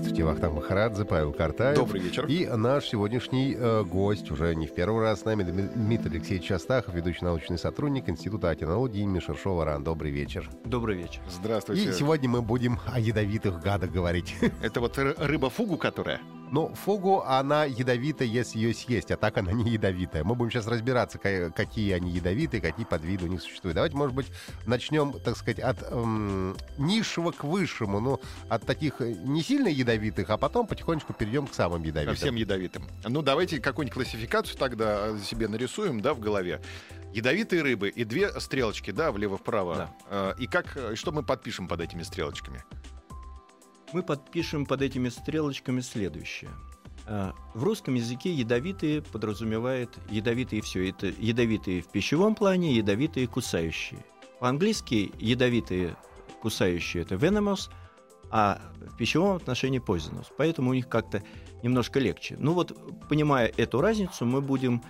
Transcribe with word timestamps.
Здравствуйте, 0.00 0.24
Вахтанг 0.24 0.54
Махарадзе, 0.54 1.04
Павел 1.04 1.32
Картаев. 1.32 1.76
Добрый 1.76 2.00
вечер. 2.00 2.24
И 2.26 2.46
наш 2.46 2.86
сегодняшний 2.88 3.54
э, 3.56 3.84
гость, 3.84 4.30
уже 4.30 4.54
не 4.54 4.66
в 4.66 4.74
первый 4.74 5.02
раз 5.02 5.20
с 5.20 5.24
нами, 5.26 5.42
Дми- 5.42 5.70
Дмитрий 5.74 6.16
Алексеевич 6.16 6.50
Астахов, 6.52 6.94
ведущий 6.94 7.24
научный 7.24 7.58
сотрудник 7.58 8.08
Института 8.08 8.50
океанологии 8.50 9.02
имени 9.02 9.20
Шершова-Ран. 9.20 9.84
Добрый 9.84 10.10
вечер. 10.10 10.48
Добрый 10.64 10.96
вечер. 10.96 11.20
Здравствуйте. 11.30 11.90
И 11.90 11.92
сегодня 11.92 12.28
мы 12.30 12.40
будем 12.40 12.78
о 12.86 12.98
ядовитых 12.98 13.60
гадах 13.60 13.90
говорить. 13.90 14.34
Это 14.62 14.80
вот 14.80 14.96
ры- 14.98 15.14
рыба-фугу, 15.18 15.76
которая? 15.76 16.20
Но 16.50 16.74
фугу, 16.74 17.22
она 17.22 17.64
ядовитая, 17.64 18.26
если 18.26 18.58
ее 18.58 18.74
съесть, 18.74 19.10
а 19.12 19.16
так 19.16 19.38
она 19.38 19.52
не 19.52 19.70
ядовитая. 19.70 20.24
Мы 20.24 20.34
будем 20.34 20.50
сейчас 20.50 20.66
разбираться, 20.66 21.18
ка- 21.18 21.50
какие 21.50 21.92
они 21.92 22.10
ядовитые, 22.10 22.60
какие 22.60 22.84
подвиды 22.84 23.24
у 23.26 23.28
них 23.28 23.40
существуют. 23.40 23.76
Давайте, 23.76 23.96
может 23.96 24.14
быть, 24.14 24.26
начнем, 24.66 25.12
так 25.12 25.36
сказать, 25.36 25.60
от 25.60 25.78
эм, 25.92 26.56
низшего 26.76 27.30
к 27.30 27.44
высшему, 27.44 28.00
ну, 28.00 28.20
от 28.48 28.66
таких 28.66 29.00
э, 29.00 29.12
не 29.12 29.42
сильно 29.42 29.68
ядовитых, 29.68 30.28
а 30.30 30.36
потом 30.36 30.66
потихонечку 30.66 31.12
перейдем 31.12 31.46
к 31.46 31.54
самым 31.54 31.82
ядовитым. 31.84 32.16
Совсем 32.16 32.34
ядовитым. 32.34 32.88
Ну, 33.04 33.22
давайте 33.22 33.60
какую-нибудь 33.60 33.94
классификацию 33.94 34.58
тогда 34.58 35.16
себе 35.18 35.46
нарисуем, 35.46 36.00
да, 36.00 36.14
в 36.14 36.20
голове. 36.20 36.60
Ядовитые 37.12 37.62
рыбы 37.62 37.88
и 37.88 38.04
две 38.04 38.40
стрелочки, 38.40 38.90
да, 38.90 39.12
влево-вправо. 39.12 39.74
Да. 39.76 39.94
Э, 40.10 40.34
И 40.38 40.46
как, 40.46 40.76
э, 40.76 40.94
что 40.96 41.12
мы 41.12 41.22
подпишем 41.22 41.68
под 41.68 41.80
этими 41.80 42.02
стрелочками? 42.02 42.64
Мы 43.92 44.02
подпишем 44.02 44.66
под 44.66 44.82
этими 44.82 45.08
стрелочками 45.08 45.80
следующее. 45.80 46.50
А, 47.06 47.34
В 47.54 47.64
русском 47.64 47.94
языке 47.94 48.32
ядовитые 48.32 49.02
подразумевает 49.02 49.90
ядовитые 50.10 50.62
все. 50.62 50.88
Это 50.88 51.08
ядовитые 51.18 51.82
в 51.82 51.88
пищевом 51.88 52.34
плане, 52.34 52.72
ядовитые 52.74 53.26
кусающие. 53.26 54.04
По-английски 54.38 55.12
ядовитые 55.18 55.96
кусающие 56.40 57.02
это 57.02 57.16
venomous, 57.16 57.68
а 58.30 58.60
в 58.80 58.96
пищевом 58.96 59.36
отношении 59.36 59.82
poisonous. 59.84 60.26
Поэтому 60.36 60.70
у 60.70 60.74
них 60.74 60.88
как-то 60.88 61.22
немножко 61.62 61.98
легче. 61.98 62.36
Ну 62.38 62.52
вот, 62.52 62.76
понимая 63.08 63.52
эту 63.56 63.80
разницу, 63.80 64.24
мы 64.24 64.40
будем 64.40 64.82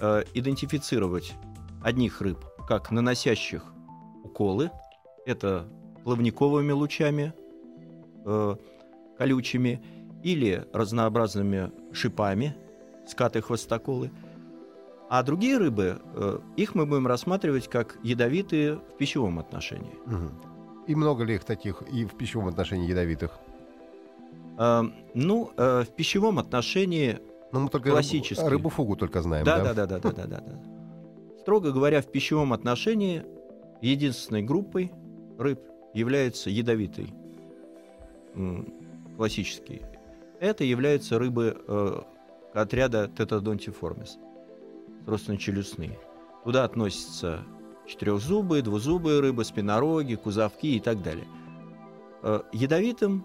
э, 0.00 0.24
идентифицировать 0.32 1.34
одних 1.82 2.20
рыб 2.22 2.38
как 2.66 2.90
наносящих 2.90 3.62
уколы. 4.24 4.70
Это 5.26 5.68
плавниковыми 6.04 6.72
лучами, 6.72 7.34
э, 8.26 8.56
колючими 9.16 9.82
или 10.22 10.66
разнообразными 10.72 11.70
шипами, 11.92 12.54
скаты 13.06 13.40
хвостоколы. 13.40 14.10
А 15.08 15.22
другие 15.22 15.56
рыбы, 15.56 16.00
э, 16.14 16.38
их 16.56 16.74
мы 16.74 16.84
будем 16.84 17.06
рассматривать 17.06 17.68
как 17.68 17.96
ядовитые 18.02 18.76
в 18.76 18.96
пищевом 18.98 19.38
отношении. 19.38 19.94
И 20.86 20.94
много 20.94 21.24
ли 21.24 21.34
их 21.36 21.44
таких 21.44 21.82
и 21.92 22.04
в 22.04 22.16
пищевом 22.16 22.48
отношении 22.48 22.88
ядовитых? 22.88 23.38
Э, 24.58 24.82
ну, 25.14 25.52
э, 25.56 25.84
в 25.84 25.94
пищевом 25.94 26.38
отношении, 26.38 27.18
Ну, 27.52 27.60
мы 27.60 27.68
только 27.68 27.90
Классический. 27.90 28.42
рыбу, 28.42 28.50
рыбу 28.50 28.68
фугу 28.70 28.96
только 28.96 29.22
знаем, 29.22 29.44
да, 29.44 29.58
да? 29.58 29.74
да, 29.74 29.86
да, 29.86 29.98
да, 30.00 30.10
да, 30.10 30.26
да, 30.26 30.40
да. 30.40 31.38
Строго 31.40 31.70
говоря, 31.70 32.02
в 32.02 32.06
пищевом 32.10 32.52
отношении 32.52 33.22
единственной 33.80 34.42
группой 34.42 34.90
рыб 35.38 35.60
является 35.94 36.50
ядовитый, 36.50 37.14
классический. 39.16 39.82
Это 40.40 40.64
являются 40.64 41.18
рыбы 41.18 41.56
э, 41.66 42.00
отряда 42.54 43.10
Тетодонтиформис, 43.16 44.18
челюстные. 45.38 45.98
Туда 46.44 46.64
относятся 46.64 47.44
четырехзубые, 47.86 48.62
двузубые 48.62 49.20
рыбы, 49.20 49.44
спинороги, 49.44 50.14
кузовки 50.14 50.76
и 50.76 50.80
так 50.80 51.02
далее. 51.02 51.26
Э, 52.22 52.42
ядовитым 52.52 53.24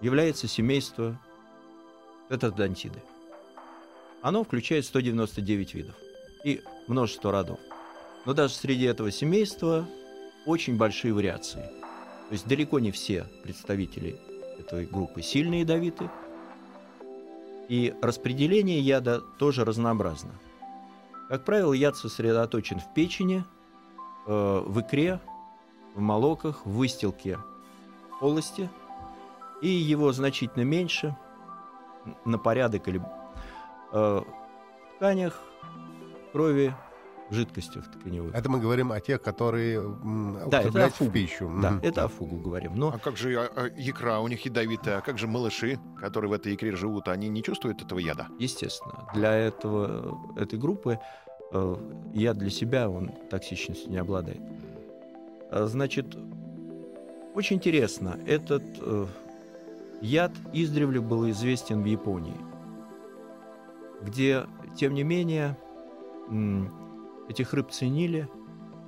является 0.00 0.48
семейство 0.48 1.20
тетодонтиды. 2.30 3.02
Оно 4.22 4.42
включает 4.42 4.86
199 4.86 5.74
видов 5.74 5.94
и 6.44 6.62
множество 6.88 7.30
родов. 7.30 7.58
Но 8.24 8.32
даже 8.32 8.54
среди 8.54 8.84
этого 8.84 9.10
семейства 9.10 9.86
очень 10.46 10.76
большие 10.76 11.12
вариации. 11.12 11.83
То 12.34 12.36
есть 12.36 12.48
далеко 12.48 12.80
не 12.80 12.90
все 12.90 13.26
представители 13.44 14.18
этой 14.58 14.86
группы 14.86 15.22
сильно 15.22 15.60
ядовиты. 15.60 16.10
И 17.68 17.94
распределение 18.02 18.80
яда 18.80 19.20
тоже 19.38 19.64
разнообразно. 19.64 20.32
Как 21.28 21.44
правило, 21.44 21.72
яд 21.72 21.96
сосредоточен 21.96 22.80
в 22.80 22.92
печени, 22.92 23.44
э, 24.26 24.62
в 24.66 24.80
икре, 24.80 25.20
в 25.94 26.00
молоках, 26.00 26.66
в 26.66 26.70
выстилке 26.70 27.38
полости, 28.18 28.68
и 29.62 29.68
его 29.68 30.12
значительно 30.12 30.64
меньше 30.64 31.16
на 32.24 32.36
порядок 32.36 32.88
или 32.88 33.00
э, 33.00 33.92
в 33.92 34.96
тканях, 34.96 35.40
крови, 36.32 36.74
жидкостях 37.30 37.90
тканевых. 37.90 38.34
Это 38.34 38.50
мы 38.50 38.60
говорим 38.60 38.92
о 38.92 39.00
тех, 39.00 39.22
которые 39.22 39.80
Да, 40.50 40.62
это 40.62 40.90
в 40.98 41.10
пищу. 41.10 41.50
Да, 41.60 41.70
Мгм. 41.72 41.80
это 41.82 42.04
о 42.04 42.08
фугу 42.08 42.36
говорим. 42.36 42.74
Но 42.76 42.88
А 42.94 42.98
как 42.98 43.16
же 43.16 43.34
а, 43.36 43.50
а, 43.56 43.68
икра 43.68 44.20
у 44.20 44.28
них 44.28 44.44
ядовитая? 44.44 44.98
А 44.98 45.00
как 45.00 45.18
же 45.18 45.26
малыши, 45.26 45.78
которые 45.98 46.30
в 46.30 46.34
этой 46.34 46.54
икре 46.54 46.76
живут? 46.76 47.08
Они 47.08 47.28
не 47.28 47.42
чувствуют 47.42 47.82
этого 47.82 47.98
яда? 47.98 48.28
Естественно, 48.38 49.08
для 49.14 49.32
этого, 49.34 50.18
этой 50.36 50.58
группы 50.58 50.98
э, 51.52 51.76
яд 52.12 52.38
для 52.38 52.50
себя, 52.50 52.88
он 52.90 53.10
токсичностью 53.30 53.90
не 53.90 53.96
обладает. 53.98 54.40
А, 55.50 55.66
Значит, 55.66 56.16
очень 57.34 57.56
интересно, 57.56 58.18
этот 58.26 58.62
э, 58.80 59.06
яд 60.02 60.32
издревле 60.52 61.00
был 61.00 61.28
известен 61.30 61.82
в 61.82 61.86
Японии, 61.86 62.36
где, 64.02 64.46
тем 64.76 64.94
не 64.94 65.02
менее, 65.02 65.56
м, 66.28 66.70
этих 67.28 67.52
рыб 67.52 67.70
ценили 67.70 68.28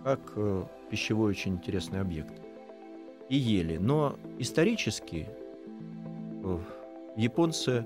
как 0.04 0.20
э, 0.36 0.64
пищевой 0.90 1.30
очень 1.30 1.54
интересный 1.54 2.00
объект 2.00 2.34
и 3.28 3.36
ели. 3.36 3.76
Но 3.76 4.18
исторически 4.38 5.28
э, 6.44 6.58
японцы 7.16 7.84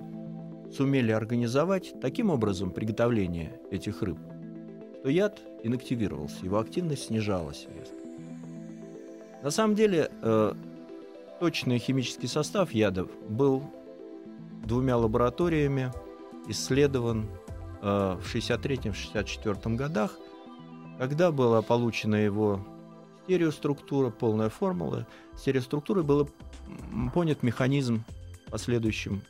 сумели 0.72 1.12
организовать 1.12 1.94
таким 2.00 2.30
образом 2.30 2.70
приготовление 2.70 3.58
этих 3.70 4.02
рыб, 4.02 4.18
что 5.00 5.08
яд 5.08 5.40
инактивировался, 5.62 6.44
его 6.44 6.58
активность 6.58 7.06
снижалась. 7.06 7.66
На 9.42 9.50
самом 9.50 9.74
деле, 9.74 10.10
э, 10.22 10.52
точный 11.40 11.78
химический 11.78 12.28
состав 12.28 12.72
ядов 12.72 13.10
был 13.28 13.64
двумя 14.66 14.96
лабораториями 14.96 15.90
исследован 16.48 17.26
э, 17.80 18.18
в 18.20 18.34
63-64 18.34 19.74
годах, 19.76 20.18
когда 21.00 21.32
была 21.32 21.62
получена 21.62 22.16
его 22.16 22.60
стереоструктура, 23.24 24.10
полная 24.10 24.50
формула. 24.50 25.06
Стереоструктурой 25.34 26.04
был 26.04 26.28
понят 27.14 27.42
механизм 27.42 28.04
последующим 28.50 29.22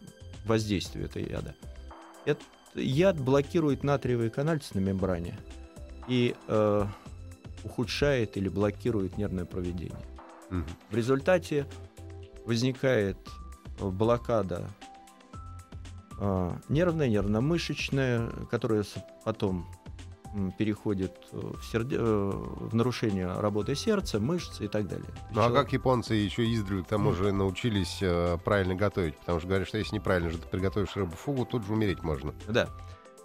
воздействию 0.46 1.05
этой 1.05 1.31
яда. 1.31 1.55
Этот 2.25 2.43
яд 2.75 3.20
блокирует 3.20 3.84
натриевые 3.84 4.31
канальцы 4.31 4.70
на 4.75 4.81
мембране 4.81 5.38
и 6.08 6.34
э, 6.49 6.87
ухудшает 7.62 8.37
или 8.37 8.49
блокирует 8.49 9.17
нервное 9.17 9.44
проведение. 9.44 10.05
Мгм. 10.50 10.67
В 10.90 10.96
результате 10.96 11.67
возникает 12.46 13.17
э, 13.78 13.88
блокада 13.88 14.69
э, 16.19 16.52
нервная, 16.69 17.06
нервно-мышечная, 17.06 18.28
которая 18.50 18.82
потом 19.25 19.69
переходит 20.59 21.17
э, 21.32 21.37
в, 21.38 21.61
серде- 21.62 21.97
э, 21.99 22.31
в 22.31 22.75
нарушение 22.75 23.32
работы 23.32 23.75
сердца, 23.75 24.21
мышц 24.21 24.61
и 24.61 24.69
так 24.69 24.87
далее. 24.88 25.09
Ну 25.32 25.41
а 25.41 25.44
Человек- 25.47 25.56
как 25.65 25.73
японцы 25.73 26.15
еще 26.15 26.44
издревле 26.53 26.85
к 26.85 26.88
тому 26.88 27.12
же 27.12 27.32
научились 27.32 27.99
э, 28.00 28.38
правильно 28.44 28.75
готовить? 28.75 29.17
Потому 29.19 29.38
что 29.41 29.49
говорят, 29.49 29.69
что 29.69 29.79
если 29.79 29.97
неправильно 29.97 30.31
же 30.31 30.38
ты 30.38 30.47
приготовишь 30.49 30.94
рыбу 30.97 31.17
фугу, 31.17 31.44
тут 31.44 31.65
же 31.67 31.73
умереть 31.73 32.03
можно. 32.03 32.32
Да. 32.49 32.69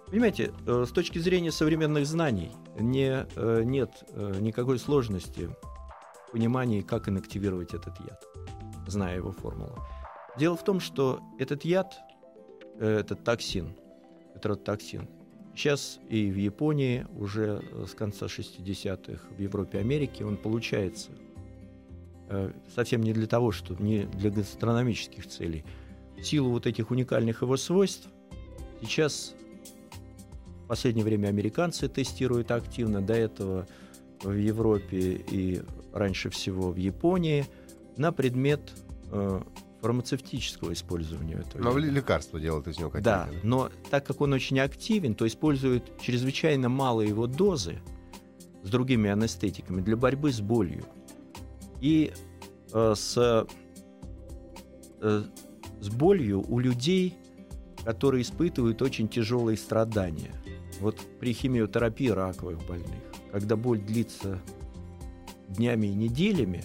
Понимаете, 0.08 0.52
э, 0.66 0.84
с 0.86 0.90
точки 0.92 1.18
зрения 1.18 1.52
современных 1.52 2.06
знаний 2.06 2.52
не, 2.78 3.26
э, 3.36 3.62
нет 3.64 3.90
э, 4.10 4.36
никакой 4.40 4.78
сложности 4.78 5.50
понимании, 6.32 6.82
как 6.82 7.08
инактивировать 7.08 7.72
этот 7.74 7.98
яд, 8.00 8.22
зная 8.86 9.16
его 9.16 9.32
формулу. 9.32 9.78
Дело 10.38 10.56
в 10.56 10.64
том, 10.64 10.80
что 10.80 11.20
этот 11.38 11.64
яд, 11.64 11.94
э, 12.78 12.98
этот 13.00 13.24
токсин, 13.24 13.74
этот 14.34 14.64
токсин, 14.64 15.08
сейчас 15.56 15.98
и 16.08 16.30
в 16.30 16.36
Японии 16.36 17.06
уже 17.16 17.62
с 17.86 17.94
конца 17.94 18.26
60-х, 18.26 19.22
в 19.36 19.40
Европе, 19.40 19.78
Америке 19.78 20.24
он 20.24 20.36
получается 20.36 21.10
э, 22.28 22.52
совсем 22.74 23.02
не 23.02 23.12
для 23.12 23.26
того, 23.26 23.52
что 23.52 23.74
не 23.74 24.04
для 24.04 24.30
гастрономических 24.30 25.26
целей. 25.26 25.64
В 26.18 26.24
силу 26.24 26.50
вот 26.50 26.66
этих 26.66 26.90
уникальных 26.90 27.42
его 27.42 27.56
свойств 27.56 28.08
сейчас 28.82 29.34
в 30.64 30.68
последнее 30.68 31.04
время 31.04 31.28
американцы 31.28 31.88
тестируют 31.88 32.50
активно, 32.50 33.00
до 33.00 33.14
этого 33.14 33.66
в 34.22 34.32
Европе 34.32 35.24
и 35.30 35.62
раньше 35.92 36.30
всего 36.30 36.70
в 36.70 36.76
Японии 36.76 37.46
на 37.96 38.12
предмет 38.12 38.60
э, 39.10 39.40
фармацевтического 39.80 40.72
использования 40.72 41.34
этого. 41.34 41.62
Но 41.62 41.78
лекарства 41.78 42.40
делают 42.40 42.66
из 42.68 42.78
него 42.78 42.90
какие-то. 42.90 43.28
Да, 43.32 43.38
но 43.42 43.70
так 43.90 44.06
как 44.06 44.20
он 44.20 44.32
очень 44.32 44.58
активен, 44.60 45.14
то 45.14 45.26
используют 45.26 46.00
чрезвычайно 46.00 46.68
малые 46.68 47.10
его 47.10 47.26
дозы 47.26 47.78
с 48.62 48.70
другими 48.70 49.10
анестетиками 49.10 49.80
для 49.80 49.96
борьбы 49.96 50.32
с 50.32 50.40
болью. 50.40 50.84
И 51.80 52.12
э, 52.72 52.94
с, 52.96 53.46
э, 55.00 55.22
с 55.80 55.88
болью 55.90 56.44
у 56.48 56.58
людей, 56.58 57.14
которые 57.84 58.22
испытывают 58.22 58.82
очень 58.82 59.08
тяжелые 59.08 59.56
страдания. 59.56 60.32
Вот 60.80 60.98
при 61.20 61.32
химиотерапии 61.32 62.08
раковых 62.08 62.66
больных, 62.66 63.02
когда 63.30 63.56
боль 63.56 63.80
длится 63.80 64.40
днями 65.48 65.86
и 65.86 65.94
неделями, 65.94 66.64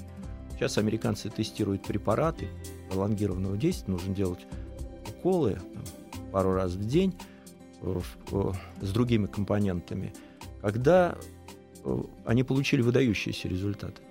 сейчас 0.61 0.77
американцы 0.77 1.31
тестируют 1.31 1.81
препараты 1.81 2.47
пролонгированного 2.91 3.57
действия, 3.57 3.93
нужно 3.93 4.13
делать 4.13 4.45
уколы 5.09 5.53
там, 5.53 5.83
пару 6.31 6.53
раз 6.53 6.73
в 6.73 6.85
день 6.85 7.15
э, 7.81 7.99
э, 8.31 8.51
с 8.79 8.91
другими 8.91 9.25
компонентами, 9.25 10.13
когда 10.61 11.17
э, 11.83 12.03
они 12.25 12.43
получили 12.43 12.83
выдающиеся 12.83 13.47
результаты. 13.47 14.03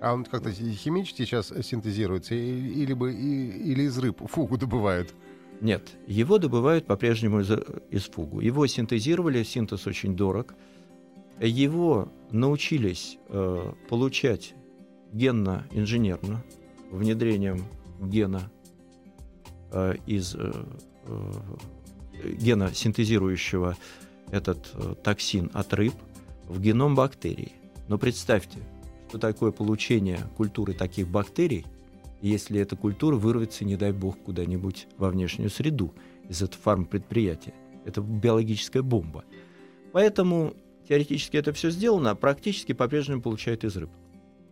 А 0.00 0.14
он 0.14 0.24
как-то 0.24 0.50
химически 0.50 1.26
сейчас 1.26 1.52
синтезируется 1.62 2.34
или, 2.34 2.94
бы, 2.94 3.12
или 3.12 3.82
из 3.82 3.98
рыб 3.98 4.26
фугу 4.30 4.56
добывают? 4.56 5.14
Нет, 5.60 5.90
его 6.06 6.38
добывают 6.38 6.86
по-прежнему 6.86 7.40
из, 7.40 7.50
из 7.90 8.04
фугу. 8.04 8.40
Его 8.40 8.66
синтезировали, 8.66 9.42
синтез 9.42 9.86
очень 9.86 10.16
дорог. 10.16 10.54
Его 11.38 12.10
научились 12.30 13.18
э, 13.28 13.72
получать 13.90 14.54
генно-инженерно, 15.12 16.44
внедрением 16.90 17.64
гена 18.00 18.50
э, 19.70 19.94
из 20.06 20.34
э, 20.34 20.52
э, 21.06 21.32
гена, 22.38 22.72
синтезирующего 22.74 23.76
этот 24.30 24.70
э, 24.74 24.94
токсин 25.02 25.50
от 25.54 25.72
рыб, 25.74 25.94
в 26.46 26.60
геном 26.60 26.94
бактерий. 26.94 27.52
Но 27.88 27.98
представьте, 27.98 28.58
что 29.08 29.18
такое 29.18 29.52
получение 29.52 30.20
культуры 30.36 30.72
таких 30.74 31.08
бактерий, 31.08 31.66
если 32.20 32.60
эта 32.60 32.76
культура 32.76 33.16
вырвется, 33.16 33.64
не 33.64 33.76
дай 33.76 33.92
бог, 33.92 34.18
куда-нибудь 34.18 34.88
во 34.96 35.10
внешнюю 35.10 35.50
среду 35.50 35.94
из 36.28 36.42
этого 36.42 36.60
фармпредприятия. 36.62 37.54
Это 37.84 38.00
биологическая 38.00 38.82
бомба. 38.82 39.24
Поэтому 39.92 40.54
теоретически 40.88 41.36
это 41.36 41.52
все 41.52 41.70
сделано, 41.70 42.10
а 42.10 42.14
практически 42.14 42.72
по-прежнему 42.72 43.22
получают 43.22 43.64
из 43.64 43.76
рыб. 43.76 43.90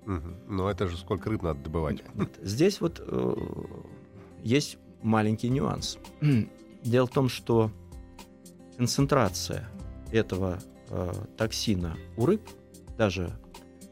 Угу. 0.06 0.54
Но 0.54 0.70
это 0.70 0.86
же 0.86 0.96
сколько 0.96 1.28
рыб 1.30 1.42
надо 1.42 1.60
добывать? 1.60 2.02
Нет, 2.14 2.38
здесь 2.42 2.80
вот 2.80 3.02
э, 3.04 3.34
есть 4.42 4.78
маленький 5.02 5.48
нюанс. 5.48 5.98
Дело 6.82 7.06
в 7.06 7.10
том, 7.10 7.28
что 7.28 7.72
концентрация 8.76 9.68
этого 10.12 10.60
э, 10.90 11.12
токсина 11.36 11.96
у 12.16 12.26
рыб, 12.26 12.42
даже, 12.96 13.32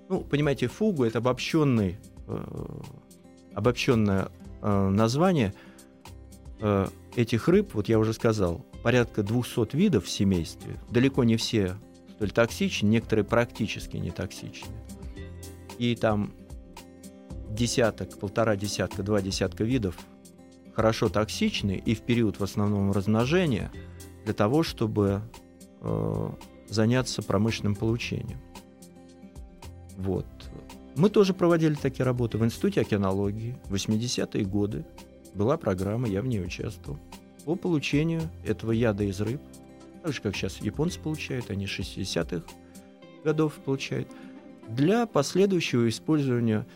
ну, 0.09 0.21
понимаете, 0.21 0.69
фугу 0.69 1.05
это 1.05 1.19
обобщенный, 1.19 1.99
э, 2.29 2.45
обобщенное 3.53 4.29
э, 4.63 4.89
название 4.89 5.53
э, 6.61 6.87
этих 7.17 7.49
рыб, 7.49 7.75
вот 7.75 7.89
я 7.89 7.99
уже 7.99 8.13
сказал, 8.13 8.65
порядка 8.85 9.25
200 9.25 9.75
видов 9.75 10.05
в 10.05 10.11
семействе, 10.11 10.81
далеко 10.91 11.25
не 11.25 11.37
все 11.37 11.77
столь 12.15 12.31
токсичны, 12.31 12.87
некоторые 12.87 13.25
практически 13.25 13.97
не 13.97 14.13
токсичны 14.13 14.71
и 15.79 15.95
там 15.95 16.33
десяток, 17.51 18.19
полтора 18.19 18.57
десятка, 18.57 19.03
два 19.03 19.21
десятка 19.21 19.65
видов 19.65 19.97
хорошо 20.75 21.09
токсичны 21.09 21.81
и 21.85 21.95
в 21.95 22.03
период 22.03 22.41
в 22.41 22.45
основном 22.45 22.91
размножения 22.93 23.71
для 24.25 24.35
того, 24.35 24.63
чтобы 24.63 25.23
э, 25.81 26.31
заняться 26.69 27.23
промышленным 27.23 27.77
получением. 27.77 28.41
Вот. 29.97 30.27
Мы 30.97 31.11
тоже 31.11 31.35
проводили 31.35 31.75
такие 31.75 32.05
работы 32.05 32.39
в 32.39 32.45
Институте 32.45 32.81
океанологии. 32.81 33.57
В 33.65 33.75
80-е 33.75 34.45
годы 34.45 34.85
была 35.35 35.57
программа, 35.57 36.09
я 36.09 36.23
в 36.23 36.27
ней 36.27 36.45
участвовал, 36.45 36.99
по 37.45 37.55
получению 37.55 38.23
этого 38.45 38.73
яда 38.73 39.05
из 39.05 39.21
рыб. 39.21 39.41
Так 40.03 40.13
же, 40.13 40.21
как 40.21 40.35
сейчас 40.35 40.59
японцы 40.59 40.99
получают, 40.99 41.51
они 41.51 41.67
60-х 41.67 42.45
годов 43.23 43.55
получают– 43.65 44.09
для 44.69 45.07
последующего 45.07 45.89
использования 45.89 46.67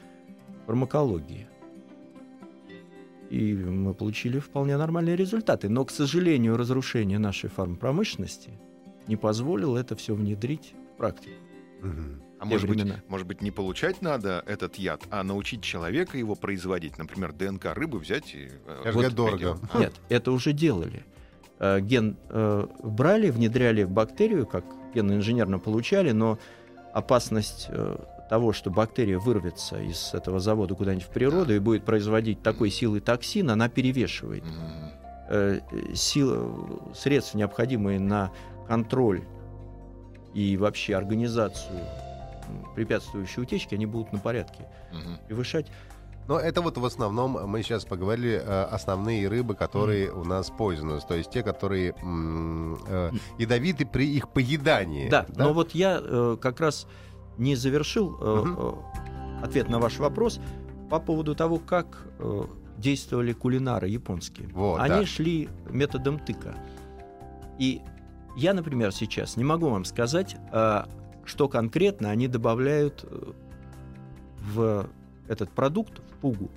фармакологии. 0.67 1.47
И 3.31 3.55
мы 3.55 3.95
получили 3.95 4.39
вполне 4.39 4.77
нормальные 4.77 5.17
результаты. 5.17 5.69
Но, 5.69 5.85
к 5.85 5.91
сожалению, 5.91 6.57
разрушение 6.57 7.19
нашей 7.19 7.51
фармпромышленности 7.51 8.51
не 9.07 9.17
позволило 9.17 9.77
это 9.77 9.97
все 9.97 10.15
внедрить 10.15 10.75
в 10.95 10.97
практику. 10.99 11.35
А 12.41 12.45
может 12.45 12.69
быть, 12.69 12.85
может 13.09 13.27
быть, 13.27 13.43
не 13.43 13.51
получать 13.51 14.01
надо 14.01 14.45
этот 14.47 14.77
яд, 14.77 15.03
а 15.11 15.25
научить 15.25 15.61
человека 15.63 16.17
его 16.17 16.37
производить? 16.37 16.97
Например, 16.97 17.33
ДНК 17.33 17.75
рыбы 17.75 17.99
взять 17.99 18.33
и... 18.35 18.49
Э, 18.67 18.93
вот, 18.93 19.13
дорого. 19.13 19.59
Нет, 19.77 19.93
это 20.09 20.31
уже 20.31 20.53
делали. 20.53 21.05
Э, 21.59 21.81
ген 21.81 22.17
э, 22.29 22.67
брали, 22.83 23.31
внедряли 23.31 23.83
в 23.83 23.91
бактерию, 23.91 24.47
как 24.47 24.65
ген-инженерно 24.95 25.59
получали, 25.59 26.13
но 26.13 26.39
опасность 26.93 27.67
э, 27.69 27.97
того, 28.29 28.53
что 28.53 28.71
бактерия 28.71 29.19
вырвется 29.19 29.81
из 29.81 30.13
этого 30.13 30.41
завода 30.41 30.75
куда-нибудь 30.75 31.05
в 31.05 31.11
природу 31.11 31.55
и 31.55 31.59
будет 31.59 31.85
производить 31.85 32.43
такой 32.43 32.71
силы 32.71 33.01
токсин, 33.01 33.51
она 33.51 33.69
перевешивает. 33.69 34.45
Э, 35.29 35.61
сил, 35.95 36.93
средства, 36.95 37.39
необходимые 37.39 38.01
на 38.01 38.31
контроль 38.67 39.25
и 40.35 40.57
вообще 40.57 40.95
организацию 40.95 41.81
препятствующей 42.75 43.43
утечки, 43.43 43.75
они 43.75 43.87
будут 43.87 44.13
на 44.13 44.19
порядке 44.19 44.67
превышать. 45.27 45.67
Но 46.29 46.39
это 46.39 46.61
вот 46.61 46.77
в 46.77 46.85
основном, 46.85 47.39
мы 47.49 47.63
сейчас 47.63 47.87
поговорили, 47.87 48.41
э, 48.45 48.63
основные 48.65 49.27
рыбы, 49.29 49.55
которые 49.55 50.13
у 50.13 50.25
нас 50.25 50.53
poisonous, 50.57 51.01
то 51.09 51.15
есть 51.15 51.31
те, 51.31 51.43
которые 51.43 51.95
э, 51.95 53.11
ядовиты 53.39 53.87
при 53.87 54.15
их 54.15 54.29
поедании. 54.29 55.09
Да, 55.09 55.25
да? 55.29 55.45
но 55.45 55.55
вот 55.55 55.75
я 55.75 55.99
э, 56.03 56.37
как 56.41 56.61
раз 56.61 56.87
не 57.39 57.57
завершил 57.57 58.15
э, 58.21 58.25
mm-hmm. 58.25 59.43
ответ 59.43 59.69
на 59.71 59.79
ваш 59.79 59.99
вопрос 59.99 60.39
по 60.91 61.01
поводу 61.01 61.35
того, 61.35 61.59
как 61.59 62.07
э, 62.19 62.43
действовали 62.77 63.33
кулинары 63.33 63.89
японские. 63.89 64.49
Вот, 64.49 64.81
Они 64.81 65.01
да. 65.01 65.07
шли 65.07 65.49
методом 65.71 66.19
тыка. 66.19 66.55
И 67.59 67.81
я, 68.37 68.53
например, 68.53 68.93
сейчас 68.93 69.37
не 69.37 69.45
могу 69.45 69.71
вам 69.71 69.87
сказать, 69.87 70.37
э, 70.53 70.85
что 71.25 71.49
конкретно 71.49 72.11
они 72.11 72.29
добавляют 72.29 73.03
э, 73.05 73.33
в 74.53 74.89
этот 75.29 75.51
продукт 75.51 75.99
в 75.99 76.17
пугу, 76.21 76.51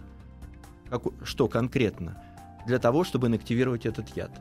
как, 0.89 1.03
что 1.23 1.47
конкретно, 1.47 2.21
для 2.65 2.79
того, 2.79 3.03
чтобы 3.03 3.27
инактивировать 3.27 3.85
этот 3.85 4.15
яд. 4.15 4.31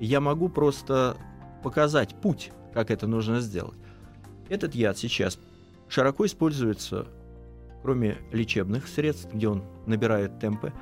Я 0.00 0.20
могу 0.20 0.48
просто 0.48 1.16
показать 1.62 2.14
путь, 2.14 2.50
как 2.74 2.90
это 2.90 3.06
нужно 3.06 3.40
сделать. 3.40 3.78
Этот 4.48 4.74
яд 4.74 4.98
сейчас 4.98 5.38
широко 5.88 6.26
используется, 6.26 7.06
кроме 7.82 8.18
лечебных 8.32 8.88
средств, 8.88 9.32
где 9.32 9.48
он 9.48 9.62
набирает 9.86 10.38
темпы, 10.38 10.72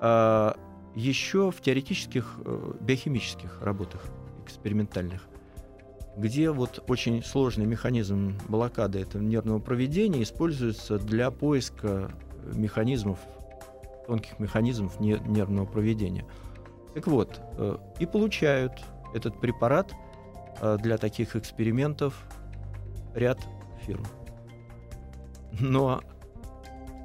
а 0.00 0.56
еще 0.94 1.50
в 1.50 1.60
теоретических 1.60 2.38
э, 2.44 2.72
биохимических 2.80 3.62
работах 3.62 4.02
экспериментальных 4.44 5.26
где 6.16 6.50
вот 6.50 6.84
очень 6.88 7.22
сложный 7.22 7.66
механизм 7.66 8.38
блокады 8.48 9.00
этого 9.00 9.22
нервного 9.22 9.58
проведения 9.58 10.22
используется 10.22 10.98
для 10.98 11.30
поиска 11.30 12.10
механизмов, 12.54 13.18
тонких 14.06 14.38
механизмов 14.38 15.00
нервного 15.00 15.66
проведения. 15.66 16.24
Так 16.94 17.06
вот, 17.06 17.40
э, 17.56 17.76
и 17.98 18.06
получают 18.06 18.72
этот 19.14 19.40
препарат 19.40 19.94
э, 20.60 20.76
для 20.82 20.98
таких 20.98 21.36
экспериментов 21.36 22.26
ряд 23.14 23.38
фирм. 23.86 24.04
Но 25.58 26.02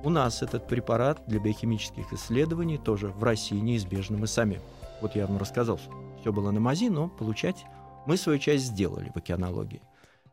у 0.03 0.09
нас 0.09 0.41
этот 0.41 0.67
препарат 0.67 1.21
для 1.27 1.39
биохимических 1.39 2.11
исследований 2.13 2.77
тоже 2.77 3.07
в 3.07 3.23
России 3.23 3.57
неизбежно. 3.57 4.17
Мы 4.17 4.27
сами, 4.27 4.59
вот 5.01 5.15
я 5.15 5.27
вам 5.27 5.37
рассказал, 5.37 5.79
все 6.19 6.33
было 6.33 6.51
на 6.51 6.59
мази, 6.59 6.89
но 6.89 7.07
получать 7.07 7.65
мы 8.07 8.17
свою 8.17 8.39
часть 8.39 8.65
сделали 8.65 9.11
в 9.13 9.17
океанологии. 9.17 9.81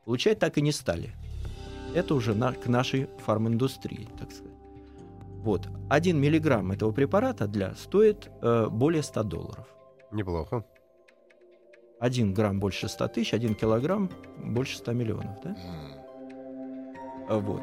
Получать 0.04 0.38
так 0.38 0.58
и 0.58 0.62
не 0.62 0.72
стали. 0.72 1.12
Это 1.94 2.14
уже 2.14 2.34
на, 2.34 2.52
к 2.52 2.66
нашей 2.66 3.08
фарминдустрии, 3.24 4.08
так 4.18 4.32
сказать. 4.32 4.52
Вот. 5.42 5.68
Один 5.90 6.20
миллиграмм 6.20 6.72
этого 6.72 6.92
препарата 6.92 7.46
для 7.46 7.74
стоит 7.74 8.30
э, 8.40 8.68
более 8.70 9.02
100 9.02 9.22
долларов. 9.24 9.66
Неплохо. 10.10 10.64
Один 12.00 12.34
грамм 12.34 12.60
больше 12.60 12.88
100 12.88 13.08
тысяч, 13.08 13.34
один 13.34 13.54
килограмм 13.54 14.10
больше 14.38 14.78
100 14.78 14.92
миллионов. 14.92 15.38
Да? 15.42 15.56
А 17.28 17.38
Вот. 17.38 17.62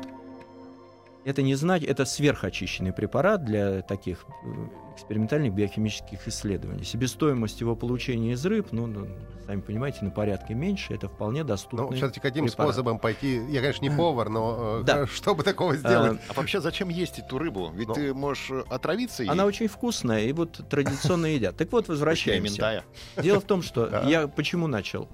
Это 1.23 1.43
не 1.43 1.53
знать, 1.53 1.83
это 1.83 2.03
сверхочищенный 2.05 2.93
препарат 2.93 3.45
для 3.45 3.83
таких 3.83 4.25
э, 4.43 4.93
экспериментальных 4.95 5.53
биохимических 5.53 6.27
исследований. 6.27 6.83
Себестоимость 6.83 7.61
его 7.61 7.75
получения 7.75 8.31
из 8.33 8.43
рыб, 8.43 8.69
ну, 8.71 8.87
ну, 8.87 9.07
сами 9.45 9.61
понимаете, 9.61 9.99
на 10.01 10.09
порядке 10.09 10.55
меньше, 10.55 10.95
это 10.95 11.07
вполне 11.07 11.43
доступно. 11.43 11.83
Ну, 11.83 11.91
все-таки 11.91 12.19
каким 12.19 12.47
способом 12.47 12.97
пойти? 12.97 13.39
Я, 13.49 13.61
конечно, 13.61 13.83
не 13.83 13.91
повар, 13.91 14.29
но 14.29 14.79
э, 14.81 14.83
Да. 14.83 15.05
чтобы 15.05 15.43
такого 15.43 15.75
сделать? 15.75 16.19
А 16.27 16.33
вообще 16.33 16.59
зачем 16.59 16.89
есть 16.89 17.19
эту 17.19 17.37
рыбу? 17.37 17.71
Ведь 17.75 17.89
Ну. 17.89 17.93
ты 17.93 18.15
можешь 18.15 18.49
э, 18.49 18.63
отравиться 18.69 19.21
ей. 19.21 19.29
Она 19.29 19.45
очень 19.45 19.67
вкусная, 19.67 20.21
и 20.21 20.33
вот 20.33 20.59
традиционно 20.69 21.27
едят. 21.27 21.55
Так 21.55 21.71
вот, 21.71 21.87
возвращаемся. 21.87 22.83
Дело 23.21 23.39
в 23.39 23.45
том, 23.45 23.61
что 23.61 24.01
я 24.07 24.27
почему 24.27 24.65
начал? 24.65 25.07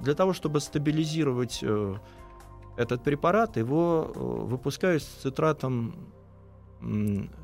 Для 0.00 0.14
того, 0.14 0.32
чтобы 0.32 0.60
стабилизировать 0.60 1.62
этот 2.76 3.02
препарат, 3.02 3.56
его 3.56 4.12
э, 4.14 4.18
выпускают 4.18 5.02
с 5.02 5.06
цитратом 5.06 5.94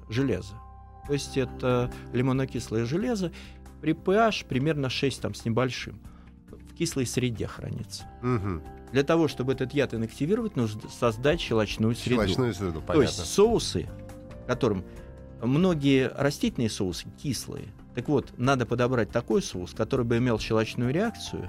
железа. 0.09 0.55
То 1.07 1.13
есть 1.13 1.37
это 1.37 1.93
лимонокислое 2.13 2.87
железо 2.87 3.33
при 3.81 3.93
pH 3.93 4.47
примерно 4.47 4.89
6 4.89 5.21
там, 5.21 5.35
с 5.35 5.45
небольшим. 5.45 6.01
В 6.49 6.75
кислой 6.75 7.07
среде 7.07 7.47
хранится. 7.47 8.05
Мгм. 8.23 8.63
Для 8.93 9.03
того, 9.03 9.29
чтобы 9.29 9.53
этот 9.53 9.75
яд 9.75 9.95
инактивировать, 9.95 10.57
нужно 10.57 10.89
создать 10.89 11.41
щелочную 11.41 11.95
среду. 11.95 12.23
Щелочную 12.23 12.55
среду, 12.55 12.81
То 12.81 12.87
понятно. 12.87 13.03
есть 13.03 13.27
соусы, 13.27 13.89
которым 14.47 14.85
многие 15.43 16.11
растительные 16.17 16.71
соусы 16.71 17.07
кислые. 17.23 17.67
Так 17.95 18.09
вот, 18.09 18.33
надо 18.37 18.67
подобрать 18.67 19.11
такой 19.11 19.43
соус, 19.43 19.73
который 19.73 20.05
бы 20.05 20.19
имел 20.19 20.39
щелочную 20.39 20.93
реакцию 20.93 21.49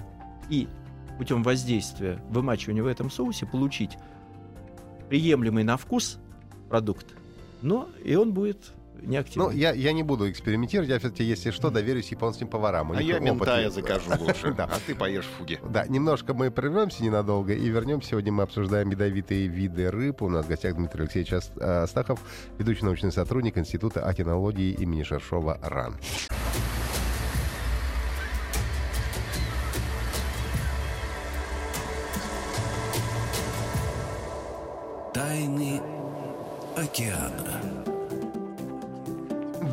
и 0.50 0.68
путем 1.18 1.44
воздействия, 1.44 2.20
вымачивания 2.30 2.84
в 2.84 2.88
этом 2.88 3.10
соусе 3.12 3.46
получить 3.46 3.98
приемлемый 5.10 5.64
на 5.64 5.78
вкус 5.78 6.18
продукт, 6.70 7.08
но 7.62 7.88
и 8.04 8.16
он 8.16 8.34
будет 8.34 8.74
Ну, 9.02 9.10
неактивный. 9.10 9.58
я, 9.58 9.72
я 9.72 9.94
не 9.94 10.04
буду 10.04 10.30
экспериментировать, 10.30 10.90
я 10.90 11.00
все-таки, 11.00 11.24
если 11.24 11.52
что, 11.52 11.70
доверюсь 11.70 12.10
японским 12.12 12.48
поварам. 12.48 12.92
У 12.92 12.94
А 12.94 13.02
я 13.02 13.20
ментая 13.20 13.70
закажу 13.70 14.12
лучше. 14.20 14.54
Да. 14.54 14.66
А 14.66 14.78
ты 14.86 14.96
поешь 14.96 15.26
фуги. 15.38 15.60
Да, 15.70 15.86
немножко 15.88 16.34
мы 16.34 16.52
прервемся 16.52 17.04
ненадолго 17.04 17.54
и 17.54 17.70
вернемся. 17.70 18.10
Сегодня 18.10 18.32
мы 18.34 18.44
обсуждаем 18.44 18.90
ядовитые 18.90 19.48
виды 19.48 19.90
рыб. 19.92 20.22
У 20.24 20.30
нас 20.30 20.46
в 20.46 20.50
гостях 20.50 20.76
Дмитрий 20.76 21.02
Алексеевич 21.04 21.34
Ас- 21.34 21.52
Астахов, 21.58 22.20
ведущий 22.58 22.84
научный 22.86 23.12
сотрудник 23.12 23.58
Института 23.58 24.04
океанологии 24.06 24.74
имени 24.74 25.04
Шершова 25.04 25.58
РАН. 25.62 25.96
Тайны 35.28 35.82
океана. 36.78 37.77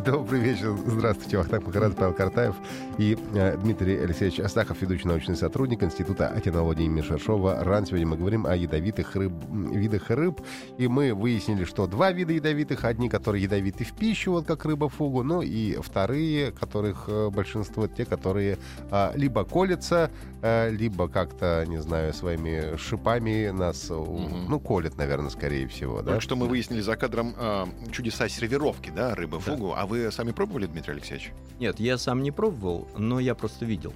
Добрый 0.05 0.41
вечер. 0.41 0.77
Здравствуйте. 0.87 1.39
Вахтанг 1.39 1.67
Махарадзе, 1.67 1.97
Павел 1.97 2.13
Картаев 2.15 2.55
и 2.99 3.17
э, 3.35 3.57
Дмитрий 3.57 3.97
Алексеевич 3.97 4.41
Астахов, 4.41 4.83
ведущий 4.83 5.07
научный 5.09 5.37
сотрудник 5.37 5.83
Института 5.83 6.29
океанологии 6.29 6.85
имени 6.85 7.01
Шершова 7.01 7.63
РАН. 7.65 7.87
Сегодня 7.87 8.07
мы 8.09 8.17
говорим 8.17 8.45
о 8.45 8.55
ядовитых 8.57 9.15
рыб, 9.17 9.33
видах 9.51 10.11
рыб. 10.11 10.41
И 10.79 10.89
мы 10.89 11.15
выяснили, 11.15 11.65
что 11.65 11.87
два 11.87 12.13
вида 12.13 12.33
ядовитых. 12.33 12.85
Одни, 12.85 13.09
которые 13.09 13.45
ядовиты 13.45 13.85
в 13.85 13.93
пищу, 13.93 14.33
вот 14.33 14.47
как 14.47 14.65
рыба 14.65 14.89
фугу. 14.89 15.23
Ну 15.23 15.41
и 15.43 15.77
вторые, 15.81 16.51
которых 16.53 17.05
э, 17.09 17.31
большинство, 17.31 17.87
те, 17.87 18.05
которые 18.05 18.59
а, 18.91 19.13
либо 19.15 19.45
колятся, 19.45 20.11
э, 20.43 20.71
либо 20.71 21.09
как-то, 21.09 21.65
не 21.67 21.81
знаю, 21.81 22.13
своими 22.13 22.77
шипами 22.77 23.51
нас, 23.51 23.91
э, 23.91 23.95
Мгм. 23.95 24.47
ну, 24.51 24.61
колят, 24.61 24.97
наверное, 24.99 25.31
скорее 25.31 25.67
всего. 25.69 26.03
Да? 26.03 26.21
Что 26.21 26.37
мы 26.37 26.47
выяснили 26.47 26.81
за 26.81 26.97
кадром 26.97 27.35
а, 27.39 27.69
чудеса 27.93 28.29
сервировки, 28.29 28.91
да, 28.95 29.15
рыбы 29.15 29.39
Да. 29.39 29.53
фугу. 29.53 29.73
А 29.77 29.87
вы 29.87 29.94
сами 30.11 30.33
пробовали, 30.33 30.67
Дмитрий 30.67 30.95
Алексеевич? 30.95 31.33
Нет, 31.59 31.81
я 31.81 31.99
сам 31.99 32.23
не 32.23 32.31
пробовал, 32.31 32.89
но 32.97 33.21
я 33.21 33.35
просто 33.35 33.65
видел. 33.65 33.93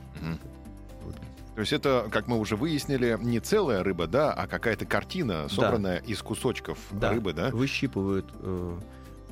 Вот. 1.02 1.14
То 1.54 1.60
есть 1.60 1.72
это, 1.72 2.06
как 2.10 2.28
мы 2.28 2.38
уже 2.38 2.54
выяснили, 2.56 3.18
не 3.20 3.40
целая 3.40 3.82
рыба, 3.82 4.06
да, 4.06 4.32
а 4.32 4.46
какая-то 4.46 4.86
картина, 4.86 5.48
собранная 5.48 5.98
из 5.98 6.22
кусочков 6.22 6.78
Да. 6.92 7.10
рыбы, 7.10 7.32
да? 7.32 7.50
выщипывают 7.50 8.26
э, 8.40 8.78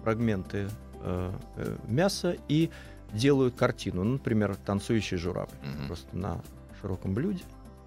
фрагменты 0.02 0.68
э, 1.02 1.32
э, 1.56 1.76
мяса 1.88 2.36
и 2.48 2.70
делают 3.12 3.54
картину. 3.54 4.02
Ну, 4.02 4.12
например, 4.14 4.56
танцующий 4.56 5.16
журавль. 5.16 5.52
Мгм. 5.62 5.86
Просто 5.86 6.16
на 6.16 6.40
широком 6.80 7.14
блюде. 7.14 7.44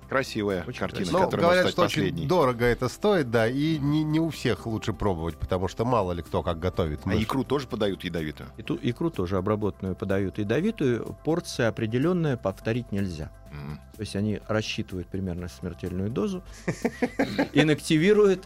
Красивая 0.09 0.63
Очень 0.67 0.79
картина, 0.79 1.01
красиво. 1.03 1.19
Ну, 1.19 1.25
которая 1.25 1.45
говорят, 1.45 1.63
может 1.65 1.73
что 1.73 1.81
стать 1.83 1.93
последней. 1.93 2.19
очень 2.21 2.27
дорого 2.29 2.65
это 2.65 2.89
стоит, 2.89 3.29
да, 3.31 3.47
и 3.47 3.77
не, 3.77 4.03
не 4.03 4.19
у 4.19 4.29
всех 4.29 4.65
лучше 4.65 4.91
пробовать, 4.91 5.37
потому 5.37 5.67
что 5.67 5.85
мало 5.85 6.13
ли 6.13 6.21
кто 6.23 6.41
как 6.41 6.59
готовит. 6.59 7.01
А 7.05 7.09
Мы 7.09 7.17
ж- 7.17 7.23
икру 7.23 7.43
тоже 7.43 7.67
подают 7.67 8.03
ядовитую? 8.03 8.49
И 8.57 8.63
ту, 8.63 8.77
икру 8.81 9.11
тоже 9.11 9.37
обработанную 9.37 9.95
подают 9.95 10.39
ядовитую. 10.39 11.15
Порция 11.23 11.67
определенная 11.67 12.37
повторить 12.37 12.91
нельзя. 12.91 13.31
Мгм. 13.51 13.79
То 13.95 14.01
есть 14.01 14.15
они 14.15 14.39
рассчитывают 14.47 15.07
примерно 15.07 15.47
смертельную 15.47 16.09
дозу, 16.09 16.43
инактивируют, 17.53 18.45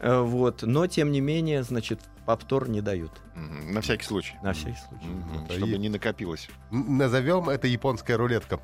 э, 0.00 0.20
вот, 0.20 0.62
но 0.62 0.86
тем 0.86 1.10
не 1.12 1.20
менее, 1.20 1.62
значит, 1.62 2.00
повтор 2.26 2.68
не 2.68 2.80
дают. 2.80 3.12
На 3.34 3.80
всякий 3.80 4.04
случай. 4.04 4.34
На 4.42 4.52
всякий 4.52 4.76
случай. 4.88 5.06
Это 5.44 5.54
Чтобы 5.54 5.72
е- 5.72 5.78
не 5.78 5.88
накопилось. 5.88 6.48
Назовем 6.70 7.48
это 7.48 7.66
японская 7.66 8.16
рулетка. 8.16 8.60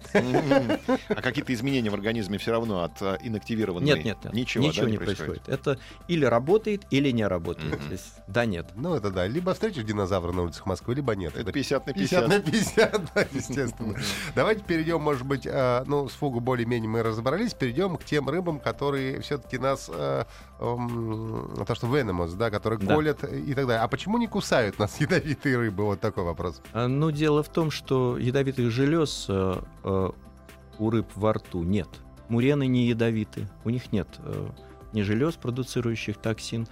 А 1.09 1.23
какие-то 1.23 1.53
изменения 1.55 1.91
в 1.91 1.95
организме 1.95 2.39
все 2.39 2.53
равно 2.53 2.83
от 2.85 3.01
а, 3.01 3.19
инактивированной? 3.23 3.87
Нет, 3.87 4.05
нет, 4.05 4.19
нет. 4.25 4.35
Ничего, 4.35 4.71
да, 4.71 4.91
не 4.91 4.99
происходит. 4.99 5.49
Это 5.49 5.79
или 6.07 6.25
работает, 6.25 6.87
или 6.91 7.11
не 7.11 7.27
работает. 7.27 7.79
То 7.79 7.93
есть, 7.93 8.15
да, 8.27 8.45
нет. 8.45 8.69
Ну, 8.75 8.95
это 8.95 9.11
да. 9.11 9.27
Либо 9.27 9.55
встретишь 9.55 9.85
динозавра 9.85 10.33
на 10.33 10.43
улицах 10.43 10.67
Москвы, 10.67 10.95
либо 10.95 11.15
нет. 11.17 11.33
Это 11.33 11.43
Это 11.49 11.53
50 11.53 11.87
на 11.87 11.93
50 11.95 12.27
50. 12.27 12.29
на 12.29 12.41
50, 12.41 13.15
да, 13.15 13.27
естественно. 13.33 13.95
Давайте 14.35 14.63
перейдем, 14.63 15.01
может 15.01 15.27
быть, 15.27 15.47
э, 15.47 15.85
ну, 15.87 16.09
с 16.09 16.13
фугу 16.13 16.41
более-менее 16.41 16.89
мы 16.89 17.03
разобрались, 17.03 17.55
перейдем 17.55 17.97
к 17.97 18.05
тем 18.05 18.29
рыбам, 18.29 18.61
которые 18.61 19.21
все-таки 19.21 19.59
нас, 19.59 19.91
э, 19.93 20.25
эм, 20.61 21.65
то, 21.67 21.75
что 21.75 21.87
venomous, 21.87 22.35
да, 22.37 22.51
которые 22.51 22.79
Да. 22.79 22.95
И 23.49 23.55
так 23.55 23.67
далее. 23.67 23.83
А 23.83 23.89
почему 23.89 24.19
не 24.19 24.27
кусают 24.27 24.79
нас 24.79 25.01
ядовитые 25.01 25.57
рыбы? 25.57 25.85
Вот 25.85 26.01
такой 26.01 26.25
вопрос. 26.25 26.61
А, 26.73 26.87
Ну, 26.87 27.11
дело 27.11 27.43
в 27.43 27.49
том, 27.49 27.71
что 27.71 28.19
ядовитых 28.19 28.71
желез 28.71 29.27
э, 29.29 29.61
э, 29.85 30.11
у 30.79 30.91
рыб 30.91 31.07
во 31.15 31.33
рту 31.33 31.63
нет. 31.63 31.89
Мурены 32.29 32.67
не 32.67 32.87
ядовиты, 32.87 33.49
у 33.65 33.71
них 33.71 33.91
нет 33.91 34.09
э, 34.19 34.49
ни 34.93 35.01
желез, 35.01 35.35
продуцирующих 35.35 36.19
токсин. 36.19 36.69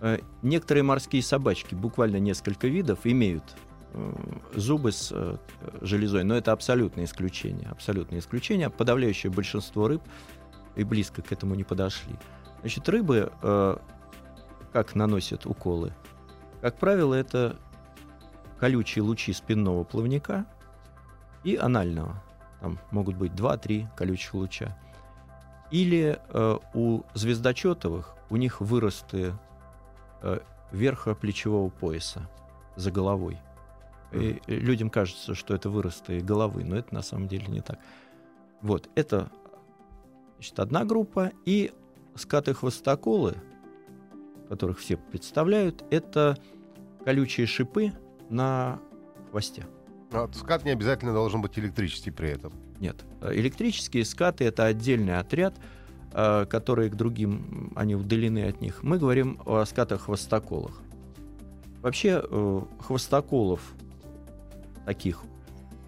Э, 0.00 0.18
некоторые 0.42 0.84
морские 0.84 1.22
собачки, 1.22 1.74
буквально 1.74 2.16
несколько 2.16 2.66
видов, 2.66 3.00
имеют 3.04 3.44
э, 3.92 4.12
зубы 4.54 4.92
с 4.92 5.12
железой, 5.82 6.24
но 6.24 6.34
это 6.34 6.52
абсолютное 6.52 7.04
исключение. 7.04 7.68
Абсолютное 7.68 8.20
исключение. 8.20 8.70
Подавляющее 8.70 9.30
большинство 9.30 9.86
рыб 9.86 10.02
и 10.76 10.84
близко 10.84 11.20
к 11.20 11.30
этому 11.30 11.54
не 11.54 11.64
подошли. 11.64 12.14
Значит, 12.62 12.88
рыбы 12.88 13.30
как 14.72 14.94
наносят 14.94 15.46
уколы? 15.46 15.92
Как 16.60 16.76
правило, 16.76 17.14
это 17.14 17.56
колючие 18.58 19.02
лучи 19.02 19.32
спинного 19.32 19.84
плавника 19.84 20.46
и 21.44 21.56
анального. 21.56 22.22
Там 22.60 22.78
могут 22.90 23.16
быть 23.16 23.32
2-3 23.32 23.86
колючих 23.96 24.34
луча. 24.34 24.76
Или 25.70 26.20
э, 26.28 26.58
у 26.74 27.02
звездочетовых 27.14 28.16
у 28.28 28.36
них 28.36 28.60
выросты 28.60 29.32
э, 30.22 30.40
верха 30.72 31.14
плечевого 31.14 31.70
пояса 31.70 32.28
за 32.76 32.90
головой. 32.90 33.38
И 34.12 34.40
людям 34.48 34.90
кажется, 34.90 35.36
что 35.36 35.54
это 35.54 35.70
выросты 35.70 36.18
головы, 36.20 36.64
но 36.64 36.76
это 36.76 36.92
на 36.92 37.02
самом 37.02 37.28
деле 37.28 37.46
не 37.46 37.60
так. 37.60 37.78
Вот, 38.60 38.90
это 38.96 39.30
значит, 40.34 40.58
одна 40.58 40.84
группа. 40.84 41.30
И 41.44 41.72
скаты-хвостоколы, 42.16 43.36
которых 44.50 44.80
все 44.80 44.96
представляют, 44.96 45.84
это 45.90 46.36
колючие 47.04 47.46
шипы 47.46 47.92
на 48.28 48.80
хвосте. 49.30 49.64
А 50.10 50.28
скат 50.34 50.64
не 50.64 50.72
обязательно 50.72 51.12
должен 51.12 51.40
быть 51.40 51.56
электрический 51.56 52.10
при 52.10 52.30
этом. 52.30 52.52
Нет. 52.80 52.96
Э, 53.20 53.30
Электрические 53.32 54.04
скаты— 54.04 54.44
это 54.46 54.64
отдельный 54.64 55.16
отряд, 55.16 55.54
э, 56.12 56.46
которые 56.46 56.90
к 56.90 56.96
другим, 56.96 57.72
они 57.76 57.94
удалены 57.94 58.44
от 58.48 58.60
них. 58.60 58.82
Мы 58.82 58.98
говорим 58.98 59.40
о 59.46 59.64
скатах-хвостоколах. 59.64 60.82
Вообще 61.80 62.20
э, 62.20 62.60
хвостоколов 62.80 63.60
таких 64.84 65.22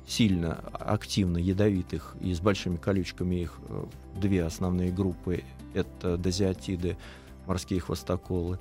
сильно 0.07 0.55
активно 0.73 1.39
ядовитых 1.39 2.15
и 2.21 2.33
с 2.33 2.41
большими 2.41 2.77
колючками 2.77 3.37
их 3.37 3.59
две 4.21 4.45
основные 4.45 4.93
группы 4.93 5.43
это 5.75 6.17
дозиатиды, 6.17 6.97
морские 7.47 7.81
хвостоколы 7.81 8.59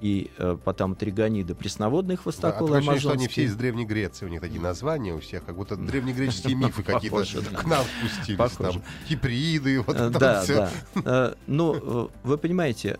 и 0.00 0.30
э, 0.36 0.56
потом 0.64 0.96
тригониды, 0.96 1.54
пресноводные 1.54 2.16
Да, 2.16 2.22
хвостоколы 2.22 2.78
ощущение, 2.78 3.00
что 3.00 3.12
они 3.12 3.28
все 3.28 3.44
из 3.44 3.54
Древней 3.54 3.84
Греции, 3.84 4.26
у 4.26 4.28
них 4.28 4.40
такие 4.40 4.60
названия 4.60 5.14
у 5.14 5.20
всех, 5.20 5.44
как 5.44 5.54
будто 5.54 5.76
древнегреческие 5.76 6.56
мифы 6.56 6.82
какие-то 6.84 7.24
да. 7.40 7.56
к 7.56 7.64
нам 7.66 7.84
спустились. 7.84 8.56
Там 8.56 8.82
Киприды, 9.08 9.80
вот 9.80 9.96
Э, 9.96 10.08
это 10.08 10.18
Да, 10.18 10.44
да. 10.46 10.70
Э, 11.04 11.34
Ну, 11.46 11.74
э, 11.74 12.08
вы 12.24 12.36
понимаете, 12.36 12.98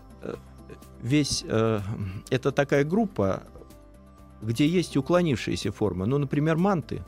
весь 1.01 1.43
это 1.43 2.51
такая 2.53 2.85
группа, 2.85 3.43
где 4.41 4.67
есть 4.67 4.95
уклонившиеся 4.95 5.73
формы. 5.73 6.05
Ну, 6.05 6.17
например, 6.17 6.57
манты, 6.57 7.03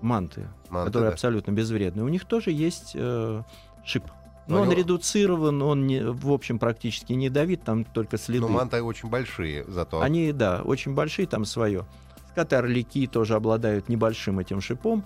манты, 0.00 0.48
Манты, 0.70 0.86
которые 0.86 1.10
да. 1.10 1.14
абсолютно 1.14 1.52
безвредны. 1.52 2.02
У 2.02 2.08
них 2.08 2.24
тоже 2.24 2.50
есть 2.50 2.92
э, 2.94 3.42
шип. 3.84 4.04
Но 4.48 4.56
Но 4.56 4.62
он 4.62 4.68
они- 4.68 4.76
редуцирован, 4.76 5.60
он, 5.62 5.86
не- 5.86 6.02
в 6.02 6.32
общем, 6.32 6.58
практически 6.58 7.12
не 7.12 7.28
давит, 7.28 7.62
там 7.64 7.84
только 7.84 8.16
следы. 8.16 8.40
Но 8.40 8.48
манты 8.48 8.82
очень 8.82 9.08
большие 9.10 9.64
зато. 9.68 10.00
Они, 10.00 10.32
да, 10.32 10.62
очень 10.64 10.94
большие, 10.94 11.26
там 11.28 11.44
свое. 11.44 11.84
Скоты-орлики 12.32 13.06
тоже 13.06 13.34
обладают 13.34 13.88
небольшим 13.88 14.38
этим 14.38 14.60
шипом, 14.62 15.04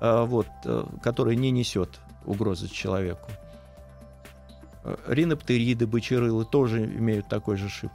э, 0.00 0.24
вот, 0.24 0.46
э, 0.64 0.84
который 1.02 1.36
не 1.36 1.50
несет 1.50 2.00
угрозы 2.24 2.68
человеку. 2.68 3.30
Э, 4.84 4.96
Риноптериды, 5.06 5.86
бычерылы 5.86 6.44
тоже 6.44 6.84
имеют 6.84 7.28
такой 7.28 7.56
же 7.56 7.68
шип. 7.68 7.90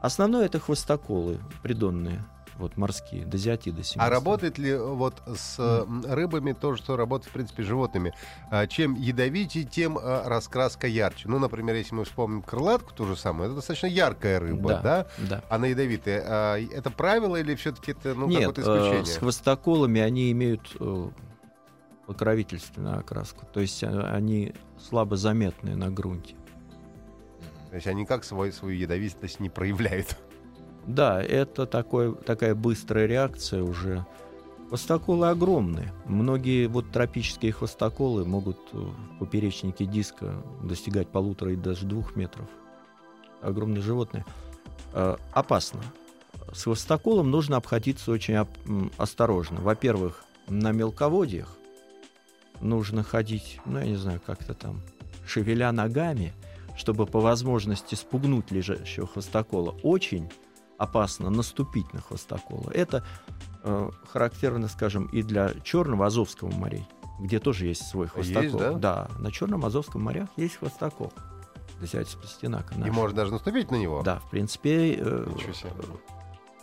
Основное 0.00 0.46
это 0.46 0.60
хвостоколы 0.60 1.38
придонные, 1.62 2.24
вот 2.58 2.76
морские, 2.76 3.24
дозиатиды. 3.24 3.80
А 3.80 3.84
семейства. 3.84 4.10
работает 4.10 4.58
ли 4.58 4.76
вот 4.76 5.22
с 5.26 5.56
э, 5.58 5.84
рыбами 6.12 6.52
то, 6.52 6.76
что 6.76 6.96
работает, 6.96 7.30
в 7.30 7.32
принципе, 7.32 7.62
с 7.62 7.66
животными? 7.66 8.12
А, 8.50 8.66
Чем 8.66 8.94
ядовитее, 8.94 9.64
тем 9.64 9.98
э, 9.98 10.26
раскраска 10.26 10.86
ярче. 10.86 11.28
Ну, 11.28 11.38
например, 11.38 11.76
если 11.76 11.94
мы 11.94 12.04
вспомним 12.04 12.42
крылатку, 12.42 12.92
ту 12.94 13.06
же 13.06 13.16
самую, 13.16 13.46
это 13.46 13.56
достаточно 13.56 13.86
яркая 13.86 14.40
рыба, 14.40 14.68
да? 14.68 14.82
Да, 14.82 15.06
да. 15.18 15.44
Она 15.48 15.68
ядовитая. 15.68 16.22
А, 16.26 16.58
Это 16.58 16.90
правило 16.90 17.36
или 17.36 17.54
все-таки 17.54 17.92
это 17.92 18.14
ну, 18.14 18.26
Нет, 18.26 18.40
какое-то 18.40 18.60
э, 18.60 18.76
исключение? 18.78 19.06
с 19.06 19.16
хвостоколами 19.18 20.00
они 20.00 20.32
имеют 20.32 20.76
э, 20.80 21.08
покровительственную 22.06 22.98
окраску, 22.98 23.46
то 23.52 23.60
есть 23.60 23.82
э, 23.82 23.86
они 23.86 24.54
слабо 24.78 25.16
заметны 25.16 25.76
на 25.76 25.90
грунте. 25.90 26.34
То 27.70 27.76
есть 27.76 27.86
они 27.86 28.06
как 28.06 28.24
свой, 28.24 28.50
свою 28.52 28.76
ядовитость 28.78 29.40
не 29.40 29.50
проявляют. 29.50 30.16
Да, 30.88 31.22
это 31.22 31.66
такой, 31.66 32.14
такая 32.14 32.54
быстрая 32.54 33.04
реакция 33.04 33.62
уже. 33.62 34.06
Хвостоколы 34.68 35.28
огромные. 35.28 35.92
Многие 36.06 36.66
вот 36.66 36.90
тропические 36.90 37.52
хвостоколы 37.52 38.24
могут 38.24 38.56
э, 38.72 38.78
в 38.78 39.18
поперечнике 39.18 39.84
диска 39.84 40.42
достигать 40.62 41.08
полутора 41.08 41.52
и 41.52 41.56
даже 41.56 41.84
двух 41.84 42.16
метров. 42.16 42.46
Огромные 43.42 43.82
животные. 43.82 44.24
Э, 44.94 45.16
Опасно. 45.32 45.80
С 46.54 46.64
хвостоколом 46.64 47.30
нужно 47.30 47.58
обходиться 47.58 48.10
очень 48.10 48.36
осторожно. 48.96 49.60
Во-первых, 49.60 50.24
на 50.48 50.72
мелководьях 50.72 51.54
нужно 52.62 53.02
ходить, 53.02 53.60
ну, 53.66 53.78
я 53.78 53.84
не 53.84 53.96
знаю, 53.96 54.22
как-то 54.24 54.54
там, 54.54 54.80
шевеля 55.26 55.70
ногами, 55.70 56.32
чтобы 56.78 57.04
по 57.04 57.20
возможности 57.20 57.94
спугнуть 57.94 58.50
лежащего 58.50 59.06
хвостокола. 59.06 59.74
Очень 59.82 60.30
опасно 60.78 61.28
наступить 61.28 61.92
на 61.92 62.00
хвостокола. 62.00 62.70
Это 62.72 63.04
э, 63.64 63.90
характерно, 64.12 64.68
скажем, 64.68 65.06
и 65.06 65.22
для 65.22 65.52
Черного 65.64 66.06
Азовского 66.06 66.50
морей, 66.50 66.86
где 67.20 67.40
тоже 67.40 67.66
есть 67.66 67.86
свой 67.88 68.08
Есть, 68.16 68.32
хвостокол. 68.32 68.76
да? 68.78 69.08
на 69.18 69.30
Черном 69.30 69.64
Азовском 69.64 70.02
морях 70.02 70.28
есть 70.36 70.56
хвостокол. 70.56 71.12
Взять 71.80 72.08
с 72.08 72.14
пастенака 72.14 72.74
И 72.74 72.90
можно 72.90 73.16
даже 73.16 73.32
наступить 73.32 73.70
на 73.70 73.76
него. 73.76 74.02
Да, 74.02 74.16
в 74.20 74.30
принципе, 74.30 74.94
э, 74.98 75.28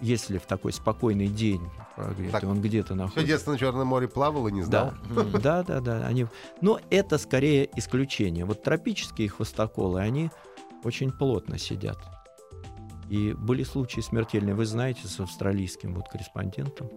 если 0.01 0.37
в 0.37 0.45
такой 0.45 0.73
спокойный 0.73 1.27
день 1.27 1.61
прогретый, 1.95 2.31
Так, 2.31 2.43
он 2.43 2.61
где-то 2.61 2.87
Все 2.87 2.95
находится. 2.95 3.25
детство 3.27 3.51
на 3.51 3.57
Черном 3.57 3.87
море 3.87 4.07
плавал 4.07 4.47
и 4.47 4.51
не 4.51 4.61
знал. 4.63 4.93
Да, 5.09 5.23
да, 5.39 5.63
да, 5.63 5.79
да. 5.79 6.07
Они... 6.07 6.27
Но 6.61 6.79
это 6.89 7.17
скорее 7.17 7.69
исключение. 7.77 8.43
Вот 8.45 8.63
тропические 8.63 9.29
хвостоколы, 9.29 10.01
они 10.01 10.31
очень 10.83 11.11
плотно 11.11 11.57
сидят. 11.57 11.97
И 13.09 13.33
были 13.33 13.63
случаи 13.63 14.01
смертельные, 14.01 14.55
вы 14.55 14.65
знаете, 14.65 15.07
с 15.07 15.19
австралийским 15.19 15.93
вот 15.93 16.07
корреспондентом. 16.09 16.89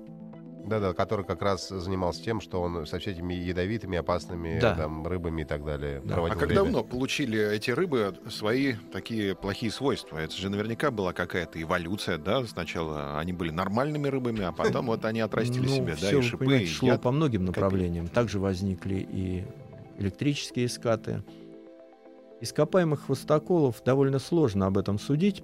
Да-да, 0.67 0.93
который 0.93 1.25
как 1.25 1.41
раз 1.41 1.69
занимался 1.71 2.23
тем, 2.23 2.43
что 2.43 2.61
он 2.61 2.87
со 2.87 2.99
всеми 2.99 3.33
ядовитыми, 3.33 3.97
опасными 3.97 4.59
Да. 4.61 4.75
там, 4.75 5.07
рыбами 5.07 5.41
и 5.41 5.45
так 5.47 5.65
далее 5.65 6.03
Да. 6.05 6.17
А 6.17 6.29
как 6.29 6.39
время. 6.43 6.55
давно 6.57 6.85
получили 6.85 7.41
эти 7.55 7.71
рыбы 7.71 8.15
свои 8.29 8.75
такие 8.93 9.35
плохие 9.35 9.73
свойства? 9.73 10.19
Это 10.19 10.35
же 10.37 10.51
наверняка 10.51 10.91
была 10.91 11.15
какая-то 11.15 11.61
эволюция, 11.61 12.19
да? 12.19 12.45
Сначала 12.45 13.19
они 13.19 13.33
были 13.33 13.51
нормальными 13.51 14.09
рыбами, 14.09 14.43
а 14.43 14.53
потом 14.53 14.87
вот 14.89 15.07
они 15.07 15.21
отрастили 15.21 15.67
Ну, 15.67 15.75
себе, 15.75 15.97
да, 15.99 16.11
и 16.11 16.21
шипы, 16.21 16.67
шло 16.67 16.99
по 16.99 17.13
многим 17.13 17.47
направлениям. 17.47 18.07
Также 18.09 18.39
возникли 18.39 19.07
и 19.11 19.47
электрические 19.99 20.69
скаты. 20.69 21.23
Ископаемых 22.43 23.07
хвостоколов 23.07 23.83
довольно 23.85 24.19
сложно 24.19 24.67
об 24.67 24.77
этом 24.79 24.99
судить, 24.99 25.43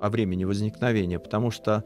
о 0.00 0.10
времени 0.10 0.44
возникновения, 0.44 1.18
потому 1.18 1.50
что 1.50 1.84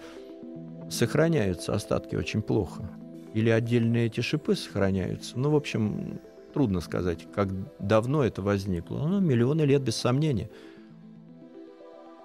сохраняются 0.90 1.74
остатки 1.74 2.16
очень 2.16 2.42
плохо. 2.42 2.90
Или 3.34 3.50
отдельные 3.50 4.06
эти 4.06 4.20
шипы 4.20 4.56
сохраняются. 4.56 5.38
Ну, 5.38 5.50
в 5.50 5.56
общем, 5.56 6.20
трудно 6.52 6.80
сказать, 6.80 7.26
как 7.32 7.48
давно 7.78 8.24
это 8.24 8.42
возникло. 8.42 8.98
Ну, 8.98 9.20
миллионы 9.20 9.62
лет, 9.62 9.82
без 9.82 9.96
сомнения, 9.96 10.50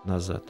назад. 0.03 0.43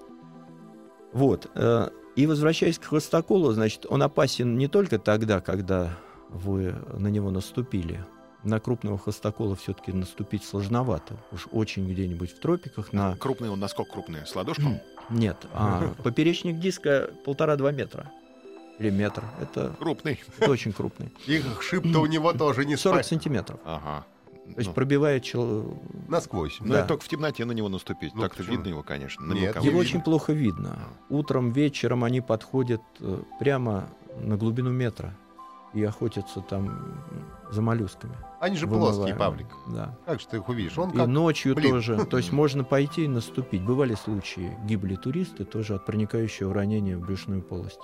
Вот. 1.11 1.49
э, 1.55 1.89
И 2.15 2.25
возвращаясь 2.25 2.79
к 2.79 2.85
хвостоколу, 2.85 3.51
значит, 3.51 3.85
он 3.89 4.01
опасен 4.03 4.57
не 4.57 4.67
только 4.67 4.97
тогда, 4.97 5.41
когда 5.41 5.97
вы 6.29 6.73
на 6.97 7.07
него 7.07 7.31
наступили. 7.31 8.05
На 8.43 8.59
крупного 8.59 8.97
хвостокола 8.97 9.55
все-таки 9.55 9.91
наступить 9.91 10.43
сложновато. 10.43 11.17
Уж 11.31 11.47
очень 11.51 11.89
где-нибудь 11.91 12.31
в 12.31 12.39
тропиках 12.39 12.93
на... 12.93 13.15
Крупные, 13.17 13.51
он 13.51 13.59
насколько 13.59 13.93
крупные? 13.93 14.25
С 14.25 14.35
ладошку? 14.35 14.69
Нет, 15.09 15.37
а 15.53 15.93
поперечник 16.03 16.59
диска 16.59 17.09
полтора-два 17.25 17.71
метра. 17.71 18.11
Или 18.77 18.89
метр. 18.89 19.23
Это, 19.41 19.73
Крупный. 19.79 20.21
это 20.37 20.51
очень 20.51 20.73
крупный. 20.73 21.09
Их 21.27 21.61
шип-то 21.61 21.99
у 22.01 22.05
него 22.07 22.33
тоже 22.33 22.65
не 22.65 22.75
40 22.75 22.95
спать. 22.97 23.05
сантиметров. 23.05 23.59
Ага. 23.63 24.05
То 24.45 24.57
есть 24.57 24.67
Ну, 24.67 24.73
пробивает 24.73 25.23
человека. 25.23 25.69
Насквозь. 26.09 26.57
ну, 26.59 26.73
да. 26.73 26.79
это 26.79 26.89
только 26.89 27.03
в 27.05 27.07
темноте 27.07 27.45
на 27.45 27.53
него 27.53 27.69
наступить. 27.69 28.13
Ну, 28.13 28.21
Так-то 28.21 28.39
почему? 28.39 28.57
видно 28.57 28.67
его, 28.69 28.83
конечно. 28.83 29.23
Нет. 29.33 29.55
Его 29.55 29.63
видно. 29.65 29.79
очень 29.79 30.01
плохо 30.01 30.33
видно. 30.33 30.77
Утром, 31.09 31.51
вечером 31.51 32.03
они 32.03 32.19
подходят 32.21 32.81
э, 32.99 33.19
прямо 33.39 33.89
на 34.21 34.35
глубину 34.37 34.71
метра 34.71 35.15
и 35.75 35.83
охотятся 35.83 36.41
там 36.41 37.03
за 37.51 37.61
моллюсками. 37.61 38.15
Они 38.39 38.55
же 38.55 38.65
вымывая. 38.65 38.93
плоские, 38.93 39.15
Павлик. 39.15 39.47
Да. 39.67 39.97
Как 40.05 40.19
же 40.21 40.27
ты 40.27 40.37
их 40.37 40.47
увидишь? 40.49 40.77
Он 40.77 40.89
И 40.91 40.97
как... 40.97 41.07
ночью 41.07 41.53
блин. 41.53 41.71
тоже. 41.71 42.05
То 42.09 42.17
есть 42.17 42.31
можно 42.31 42.63
пойти 42.63 43.05
и 43.05 43.07
наступить. 43.07 43.61
Бывали 43.63 43.93
случаи. 43.95 44.57
Гибли 44.63 44.95
туристы 44.95 45.43
тоже 45.43 45.75
от 45.75 45.85
проникающего 45.85 46.53
ранения 46.53 46.97
в 46.97 47.01
брюшную 47.01 47.41
полость. 47.41 47.81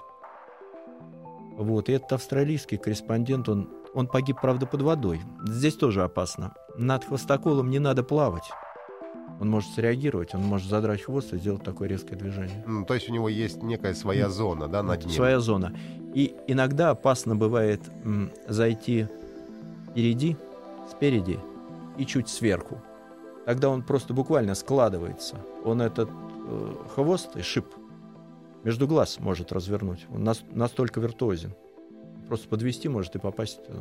Вот. 1.58 1.90
И 1.90 1.92
этот 1.92 2.14
австралийский 2.14 2.78
корреспондент, 2.78 3.50
он, 3.50 3.70
он 3.94 4.08
погиб, 4.08 4.38
правда, 4.42 4.66
под 4.66 4.82
водой. 4.82 5.22
Здесь 5.44 5.76
тоже 5.76 6.04
опасно. 6.04 6.54
Над 6.78 7.04
хвостоколом 7.06 7.70
не 7.70 7.80
надо 7.80 8.04
плавать. 8.04 8.50
Он 9.42 9.50
может 9.50 9.72
среагировать, 9.72 10.36
он 10.36 10.44
может 10.44 10.70
задрать 10.70 11.02
хвост 11.02 11.34
и 11.34 11.38
сделать 11.38 11.64
такое 11.64 11.88
резкое 11.90 12.16
движение. 12.16 12.64
М, 12.68 12.86
То 12.86 12.94
есть 12.94 13.10
у 13.10 13.12
него 13.12 13.28
есть 13.28 13.64
некая 13.64 13.96
своя 13.96 14.30
зона, 14.30 14.68
да, 14.68 14.84
над 14.84 15.00
ним. 15.04 15.10
Своя 15.10 15.40
зона. 15.40 15.74
И 16.14 16.36
иногда 16.46 16.92
опасно 16.92 17.36
бывает 17.36 17.82
м, 18.04 18.30
зайти 18.48 19.08
впереди, 19.90 20.38
спереди 20.92 21.40
и 21.98 22.06
чуть 22.06 22.30
сверху. 22.30 22.80
Тогда 23.48 23.70
он 23.70 23.82
просто 23.82 24.14
буквально 24.14 24.54
складывается. 24.54 25.38
Он 25.66 25.82
этот 25.82 26.10
э, 26.12 26.74
хвост 26.94 27.36
и 27.36 27.42
шип 27.42 27.66
между 28.64 28.88
глаз 28.88 29.20
может 29.20 29.52
развернуть. 29.52 30.06
Он 30.14 30.24
нас- 30.24 30.44
настолько 30.52 31.00
виртуозен. 31.00 31.54
Просто 32.28 32.48
подвести 32.48 32.90
может 32.90 33.16
и 33.16 33.20
попасть 33.20 33.60
э, 33.68 33.74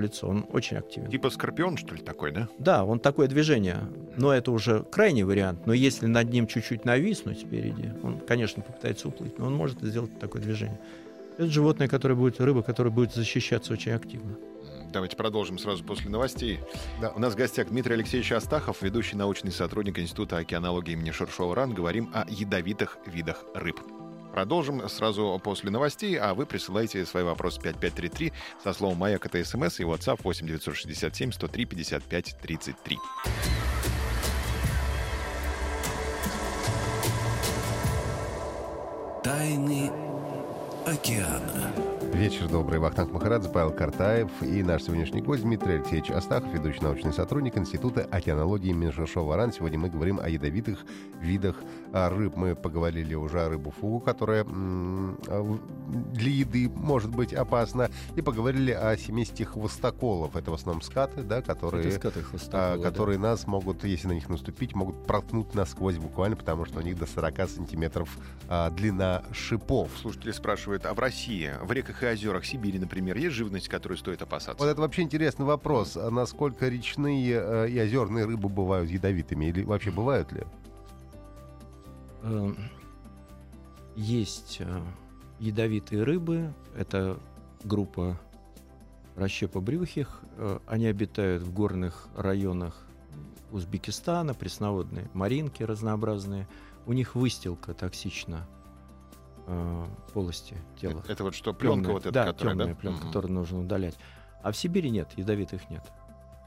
лицо. 0.00 0.28
Он 0.28 0.46
очень 0.52 0.76
активен. 0.76 1.10
Типа 1.10 1.30
скорпион, 1.30 1.76
что 1.76 1.94
ли, 1.94 2.02
такой, 2.02 2.32
да? 2.32 2.48
Да, 2.58 2.84
он 2.84 3.00
такое 3.00 3.28
движение, 3.28 3.78
но 4.16 4.32
это 4.32 4.50
уже 4.50 4.82
крайний 4.84 5.22
вариант. 5.22 5.66
Но 5.66 5.72
если 5.72 6.06
над 6.06 6.30
ним 6.30 6.46
чуть-чуть 6.46 6.84
нависнуть 6.84 7.40
спереди, 7.40 7.94
он, 8.02 8.20
конечно, 8.20 8.62
попытается 8.62 9.08
уплыть, 9.08 9.38
но 9.38 9.46
он 9.46 9.54
может 9.54 9.80
сделать 9.80 10.18
такое 10.18 10.42
движение. 10.42 10.80
Это 11.36 11.46
животное, 11.46 11.88
которое 11.88 12.14
будет, 12.14 12.40
рыба, 12.40 12.62
которая 12.62 12.92
будет 12.92 13.14
защищаться 13.14 13.72
очень 13.72 13.92
активно. 13.92 14.36
Давайте 14.92 15.16
продолжим 15.16 15.58
сразу 15.58 15.84
после 15.84 16.10
новостей. 16.10 16.60
Да. 17.00 17.10
У 17.10 17.20
нас 17.20 17.34
в 17.34 17.36
гостях 17.36 17.68
Дмитрий 17.68 17.94
Алексеевич 17.94 18.32
Астахов, 18.32 18.82
ведущий 18.82 19.16
научный 19.16 19.52
сотрудник 19.52 19.98
Института 19.98 20.38
океанологии 20.38 20.92
имени 20.92 21.10
Шершова 21.10 21.54
РАН. 21.54 21.74
Говорим 21.74 22.10
о 22.14 22.24
ядовитых 22.28 22.98
видах 23.06 23.44
рыб. 23.54 23.80
Продолжим 24.32 24.88
сразу 24.88 25.40
после 25.42 25.70
новостей, 25.70 26.18
а 26.18 26.34
вы 26.34 26.46
присылайте 26.46 27.04
свои 27.06 27.24
вопросы 27.24 27.60
5533 27.60 28.32
со 28.62 28.72
словом 28.72 28.98
«Маяк»— 28.98 29.26
это 29.26 29.42
смс 29.44 29.80
и 29.80 29.84
WhatsApp 29.84 30.20
8967 30.22 31.32
103 31.32 31.64
55 31.64 32.36
33. 32.40 32.98
Тайны 39.24 39.90
океана. 40.86 41.87
Вечер 42.18 42.48
добрый. 42.48 42.80
Вахтанг 42.80 43.12
Махарадзе, 43.12 43.48
Павел 43.48 43.70
Картаев 43.70 44.28
и 44.42 44.64
наш 44.64 44.82
сегодняшний 44.82 45.22
гость 45.22 45.44
Дмитрий 45.44 45.74
Алексеевич 45.74 46.10
Астахов, 46.10 46.52
ведущий 46.52 46.80
научный 46.80 47.12
сотрудник 47.12 47.56
Института 47.56 48.08
океанологии 48.10 48.72
Миншершова-Ран. 48.72 49.52
Сегодня 49.52 49.78
мы 49.78 49.88
говорим 49.88 50.18
о 50.18 50.28
ядовитых 50.28 50.84
видах 51.20 51.54
рыб. 51.92 52.34
Мы 52.34 52.56
поговорили 52.56 53.14
уже 53.14 53.42
о 53.42 53.48
рыбу 53.48 53.70
фугу, 53.70 54.00
которая 54.00 54.44
а, 54.44 55.58
для 56.12 56.30
еды 56.30 56.68
может 56.68 57.14
быть 57.14 57.32
опасна. 57.32 57.88
И 58.16 58.20
поговорили 58.20 58.72
о 58.72 58.96
семействе 58.96 59.46
хвостоколов. 59.46 60.34
Это 60.34 60.50
в 60.50 60.54
основном 60.54 60.82
скаты, 60.82 61.22
да, 61.22 61.40
которые, 61.40 61.92
скаты 61.92 62.24
а, 62.50 62.82
которые 62.82 63.18
да. 63.18 63.30
нас 63.30 63.46
могут, 63.46 63.84
если 63.84 64.08
на 64.08 64.12
них 64.12 64.28
наступить, 64.28 64.74
могут 64.74 65.06
проткнуть 65.06 65.54
насквозь 65.54 65.98
буквально, 65.98 66.34
потому 66.34 66.64
что 66.64 66.80
у 66.80 66.82
них 66.82 66.98
до 66.98 67.06
40 67.06 67.48
сантиметров 67.48 68.18
а, 68.48 68.70
длина 68.70 69.22
шипов. 69.30 69.90
Слушатели 70.02 70.32
спрашивают, 70.32 70.84
а 70.84 70.94
в 70.94 70.98
России, 70.98 71.52
в 71.62 71.70
реках 71.70 72.02
и 72.02 72.07
озерах 72.12 72.44
Сибири, 72.44 72.78
например, 72.78 73.16
есть 73.16 73.34
живность, 73.34 73.68
которую 73.68 73.98
стоит 73.98 74.22
опасаться? 74.22 74.62
Вот 74.62 74.70
это 74.70 74.80
вообще 74.80 75.02
интересный 75.02 75.44
вопрос. 75.44 75.96
А 75.96 76.10
насколько 76.10 76.68
речные 76.68 77.40
э, 77.40 77.68
и 77.68 77.80
озерные 77.80 78.24
рыбы 78.24 78.48
бывают 78.48 78.90
ядовитыми? 78.90 79.46
Или 79.46 79.62
вообще 79.62 79.90
бывают 79.90 80.32
ли? 80.32 80.44
Эм, 82.22 82.56
есть 83.96 84.58
э, 84.60 84.80
ядовитые 85.38 86.02
рыбы. 86.02 86.52
Это 86.76 87.18
группа 87.64 88.18
расщепобрюхих. 89.16 90.20
Э, 90.36 90.58
они 90.66 90.86
обитают 90.86 91.42
в 91.42 91.52
горных 91.52 92.08
районах 92.16 92.86
Узбекистана, 93.50 94.34
пресноводные 94.34 95.08
маринки 95.14 95.62
разнообразные. 95.62 96.46
У 96.86 96.92
них 96.92 97.14
выстилка 97.14 97.74
токсична 97.74 98.46
э, 99.48 99.86
полости 100.12 100.56
тела. 100.80 101.00
Это, 101.00 101.12
это 101.12 101.24
вот 101.24 101.34
что, 101.34 101.52
пленка 101.52 101.76
темная, 101.76 101.92
вот 101.92 102.02
эта, 102.02 102.12
да, 102.12 102.26
которая, 102.26 102.54
темная 102.54 102.74
да? 102.74 102.74
пленка, 102.74 103.00
угу. 103.00 103.06
которую 103.06 103.32
нужно 103.32 103.60
удалять. 103.60 103.96
А 104.42 104.52
в 104.52 104.56
Сибири 104.56 104.90
нет, 104.90 105.08
ядовитых 105.16 105.68
нет. 105.70 105.82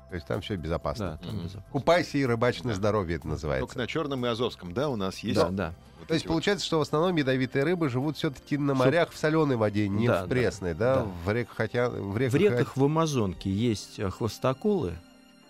То 0.09 0.15
есть 0.15 0.27
там 0.27 0.41
все 0.41 0.55
безопасно. 0.57 1.17
Да, 1.21 1.27
там 1.27 1.35
mm 1.35 1.43
безопасно. 1.43 1.71
Купайся 1.71 2.17
и 2.17 2.25
рыбачь 2.25 2.63
на 2.63 2.73
здоровье, 2.73 3.17
это 3.17 3.27
называется. 3.27 3.65
Только 3.65 3.79
на 3.79 3.87
Черном 3.87 4.25
и 4.25 4.29
Азовском, 4.29 4.73
да, 4.73 4.89
у 4.89 4.95
нас 4.95 5.19
есть. 5.19 5.39
Да, 5.39 5.49
да. 5.49 5.73
Вот 5.99 6.07
То 6.07 6.13
есть 6.13 6.25
вот... 6.25 6.33
получается, 6.33 6.65
что 6.65 6.79
в 6.79 6.81
основном 6.81 7.15
ядовитые 7.15 7.63
рыбы 7.63 7.89
живут 7.89 8.17
все-таки 8.17 8.57
на 8.57 8.73
морях 8.73 9.11
в 9.11 9.17
соленой 9.17 9.55
воде, 9.55 9.87
не 9.87 10.07
да, 10.07 10.25
в 10.25 10.27
пресной, 10.27 10.73
да, 10.73 10.95
да? 10.95 11.01
да. 11.03 11.11
В 11.25 11.33
реках 11.33 11.55
хотя 11.55 11.89
в 11.89 12.17
реках. 12.17 12.33
В 12.33 12.35
реках 12.43 12.77
в 12.77 12.83
Амазонке 12.83 13.49
есть 13.49 13.99
э, 13.99 14.09
хвостоколы, 14.09 14.97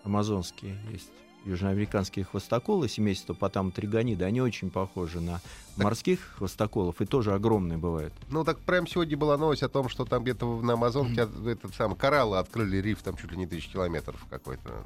амазонские 0.04 0.78
есть 0.92 1.12
южноамериканские 1.46 2.26
хвостоколы, 2.26 2.88
семейство 2.88 3.34
потам 3.34 3.72
тригонида, 3.72 4.26
они 4.26 4.42
очень 4.42 4.70
похожи 4.70 5.20
на 5.20 5.42
морских 5.76 6.20
хвостоколов 6.38 7.02
и 7.02 7.06
тоже 7.06 7.34
огромные 7.34 7.78
бывают. 7.78 8.14
Ну 8.30 8.44
так 8.44 8.60
прямо 8.60 8.88
сегодня 8.88 9.18
была 9.18 9.38
новость 9.38 9.64
о 9.64 9.70
том, 9.70 9.90
что 9.90 10.06
там 10.06 10.24
где-то 10.24 10.62
на 10.62 10.74
Амазонке 10.74 11.22
mm-hmm. 11.22 11.52
этот 11.52 11.74
самый 11.76 11.98
кораллы 11.98 12.38
открыли 12.38 12.78
риф 12.78 13.02
там 13.02 13.18
чуть 13.18 13.32
ли 13.32 13.38
не 13.38 13.48
тысячи 13.48 13.72
километров 13.72 14.26
какой-то. 14.30 14.86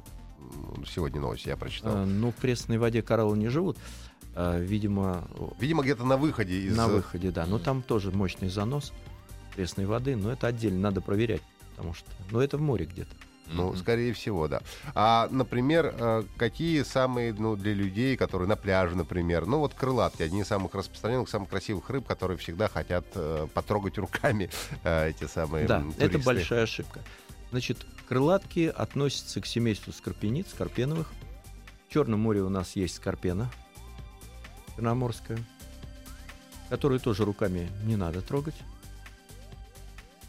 Сегодня 0.86 1.20
новость 1.20 1.46
я 1.46 1.56
прочитал. 1.56 1.92
А, 1.94 2.04
ну, 2.06 2.30
в 2.30 2.36
пресной 2.36 2.78
воде 2.78 3.02
кораллы 3.02 3.36
не 3.36 3.48
живут. 3.48 3.78
А, 4.34 4.58
видимо... 4.58 5.28
Видимо, 5.58 5.82
где-то 5.82 6.04
на 6.04 6.16
выходе 6.16 6.54
из... 6.60 6.76
На 6.76 6.88
выходе, 6.88 7.30
да. 7.30 7.46
Но 7.46 7.58
там 7.58 7.82
тоже 7.82 8.12
мощный 8.12 8.48
занос 8.48 8.92
пресной 9.56 9.86
воды, 9.86 10.14
но 10.14 10.30
это 10.30 10.46
отдельно 10.46 10.80
надо 10.80 11.00
проверять, 11.00 11.42
потому 11.74 11.94
что... 11.94 12.08
Ну, 12.30 12.40
это 12.40 12.58
в 12.58 12.60
море 12.60 12.84
где-то. 12.84 13.10
Ну, 13.46 13.72
mm-hmm. 13.72 13.78
скорее 13.78 14.12
всего, 14.12 14.48
да. 14.48 14.60
А, 14.94 15.28
например, 15.30 15.94
э, 15.98 16.22
какие 16.36 16.82
самые, 16.82 17.32
ну, 17.32 17.56
для 17.56 17.74
людей, 17.74 18.16
которые 18.16 18.48
на 18.48 18.56
пляже, 18.56 18.96
например, 18.96 19.46
ну, 19.46 19.58
вот 19.58 19.74
крылатки, 19.74 20.22
одни 20.22 20.40
из 20.40 20.48
самых 20.48 20.74
распространенных, 20.74 21.28
самых 21.28 21.48
красивых 21.48 21.88
рыб, 21.90 22.06
которые 22.06 22.38
всегда 22.38 22.68
хотят 22.68 23.06
э, 23.14 23.46
потрогать 23.54 23.98
руками 23.98 24.50
э, 24.84 25.10
эти 25.10 25.26
самые 25.26 25.66
Да, 25.66 25.80
туристы. 25.80 26.04
это 26.04 26.18
большая 26.18 26.62
ошибка. 26.64 27.00
Значит, 27.50 27.86
крылатки 28.08 28.72
относятся 28.74 29.40
к 29.40 29.46
семейству 29.46 29.92
скорпениц, 29.92 30.50
скорпеновых. 30.50 31.12
В 31.88 31.92
Черном 31.92 32.20
море 32.20 32.42
у 32.42 32.48
нас 32.48 32.74
есть 32.74 32.96
скорпена 32.96 33.50
черноморская, 34.76 35.38
которую 36.68 37.00
тоже 37.00 37.24
руками 37.24 37.68
не 37.84 37.96
надо 37.96 38.20
трогать. 38.20 38.54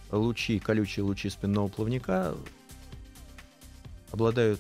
Лучи, 0.10 0.60
колючие 0.60 1.04
лучи 1.04 1.30
спинного 1.30 1.68
плавника 1.68 2.34
обладают 4.12 4.60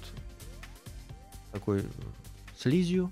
такой 1.51 1.83
слизью, 2.57 3.11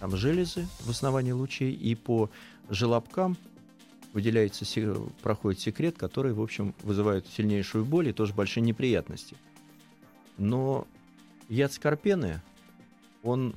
там 0.00 0.16
железы 0.16 0.66
в 0.80 0.90
основании 0.90 1.32
лучей, 1.32 1.72
и 1.72 1.94
по 1.94 2.30
желобкам 2.68 3.36
выделяется, 4.12 4.64
проходит 5.22 5.60
секрет, 5.60 5.96
который, 5.98 6.32
в 6.32 6.40
общем, 6.40 6.74
вызывает 6.82 7.26
сильнейшую 7.26 7.84
боль 7.84 8.08
и 8.08 8.12
тоже 8.12 8.34
большие 8.34 8.62
неприятности. 8.62 9.36
Но 10.36 10.86
яд 11.48 11.72
скорпены, 11.72 12.40
он 13.22 13.54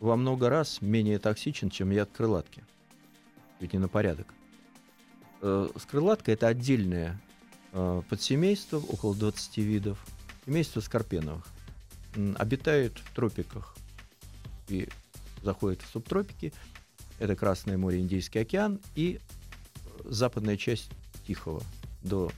во 0.00 0.16
много 0.16 0.48
раз 0.48 0.82
менее 0.82 1.18
токсичен, 1.18 1.70
чем 1.70 1.90
яд 1.90 2.10
крылатки. 2.12 2.64
Ведь 3.60 3.72
не 3.72 3.78
на 3.78 3.88
порядок. 3.88 4.34
Э, 5.40 5.68
скрылатка– 5.78 6.32
это 6.32 6.48
отдельное 6.48 7.20
э, 7.72 8.02
подсемейство, 8.08 8.78
около 8.78 9.14
20 9.14 9.58
видов, 9.58 10.04
Семейство 10.46 10.80
скорпеновых 10.80 11.44
обитают 12.36 12.98
в 12.98 13.14
тропиках 13.14 13.76
и 14.68 14.88
заходят 15.42 15.82
в 15.82 15.90
субтропики. 15.90 16.52
Это 17.18 17.36
Красное 17.36 17.78
море, 17.78 18.00
Индийский 18.00 18.40
океан 18.40 18.80
и 18.94 19.20
западная 20.04 20.56
часть 20.56 20.90
Тихого 21.26 21.62
до 22.02 22.30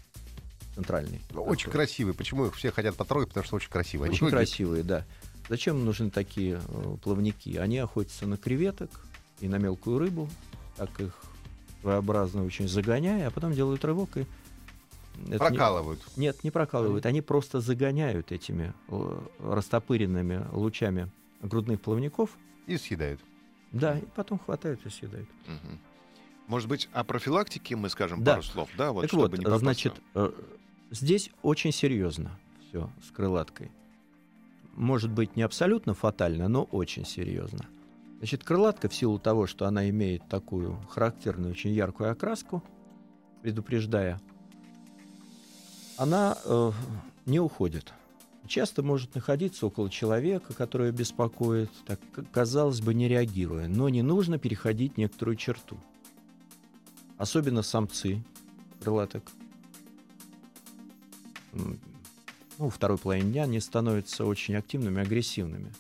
центральной. 0.75 1.21
Ну, 1.33 1.43
очень 1.43 1.71
красивые. 1.71 2.15
Почему 2.15 2.47
их 2.47 2.55
все 2.55 2.71
хотят 2.71 2.95
потрогать? 2.97 3.29
Потому 3.29 3.47
что 3.47 3.57
очень 3.57 3.71
красивые. 3.71 4.13
Очень 4.13 4.29
красивые, 4.29 4.83
да. 4.83 5.05
Зачем 5.49 5.85
нужны 5.85 6.11
такие 6.11 6.61
э, 6.67 6.97
плавники? 7.03 7.57
Они 7.57 7.79
охотятся 7.79 8.27
на 8.27 8.37
креветок 8.37 8.91
и 9.41 9.49
на 9.49 9.57
мелкую 9.57 9.99
рыбу, 9.99 10.29
так 10.77 11.01
их 11.01 11.15
своеобразно 11.81 12.45
очень 12.45 12.69
загоняя, 12.69 13.29
а 13.29 13.31
потом 13.31 13.53
делают 13.53 13.85
рывок 13.85 14.17
и 14.17 14.27
это 15.29 15.39
прокалывают? 15.39 16.01
Не, 16.17 16.27
нет, 16.27 16.45
не 16.45 16.51
прокалывают. 16.51 17.07
Они 17.07 17.21
просто 17.21 17.61
загоняют 17.61 18.33
этими 18.33 18.75
э, 18.89 19.19
растопыренными 19.41 20.47
лучами 20.53 21.11
грудных 21.43 21.81
плавников. 21.81 22.37
И 22.67 22.77
съедают. 22.77 23.21
Да, 23.73 23.99
и 23.99 24.05
потом 24.15 24.39
хватают 24.39 24.85
и 24.85 24.91
съедают. 24.91 25.29
Угу. 25.47 25.79
Может 26.49 26.69
быть, 26.69 26.89
о 26.93 27.05
профилактике 27.05 27.77
мы 27.77 27.89
скажем 27.89 28.23
да. 28.23 28.33
пару 28.33 28.43
слов, 28.43 28.69
да? 28.79 28.93
Вот, 28.93 29.03
так 29.03 29.11
чтобы 29.11 29.29
вот, 29.29 29.39
не 29.39 29.59
значит, 29.59 29.95
э, 30.15 30.31
здесь 30.91 31.31
очень 31.43 31.73
серьезно 31.73 32.39
все 32.69 32.91
с 33.07 33.11
крылаткой. 33.11 33.71
Может 34.75 35.11
быть, 35.11 35.37
не 35.37 35.43
абсолютно 35.43 35.95
фатально, 35.95 36.49
но 36.49 36.65
очень 36.65 37.05
серьезно. 37.05 37.67
Значит, 38.19 38.45
крылатка 38.45 38.89
в 38.89 38.95
силу 38.95 39.19
того, 39.19 39.47
что 39.47 39.67
она 39.67 39.89
имеет 39.91 40.27
такую 40.29 40.77
характерную, 40.89 41.53
очень 41.53 41.71
яркую 41.71 42.13
окраску, 42.13 42.63
предупреждая 43.43 44.21
она 45.97 46.37
э, 46.45 46.73
не 47.27 47.41
уходит. 47.41 47.93
Часто 48.47 48.83
может 48.83 49.15
находиться 49.15 49.67
около 49.67 49.91
человека, 49.91 50.55
который 50.55 50.93
беспокоит, 50.93 51.71
так, 51.85 51.99
казалось 52.33 52.81
бы, 52.81 52.95
не 52.95 53.09
реагируя. 53.09 53.67
Но 53.67 53.89
не 53.89 54.03
нужно 54.03 54.39
переходить 54.39 54.97
некоторую 54.97 55.37
черту. 55.37 55.77
Особенно 57.19 57.63
самцы 57.63 58.23
крылаток. 58.81 59.25
Ну, 62.59 62.71
второй 62.71 62.99
половине 62.99 63.33
дня 63.33 63.43
они 63.45 63.59
становятся 63.61 64.25
очень 64.25 64.55
активными, 64.55 65.03
агрессивными. 65.03 65.73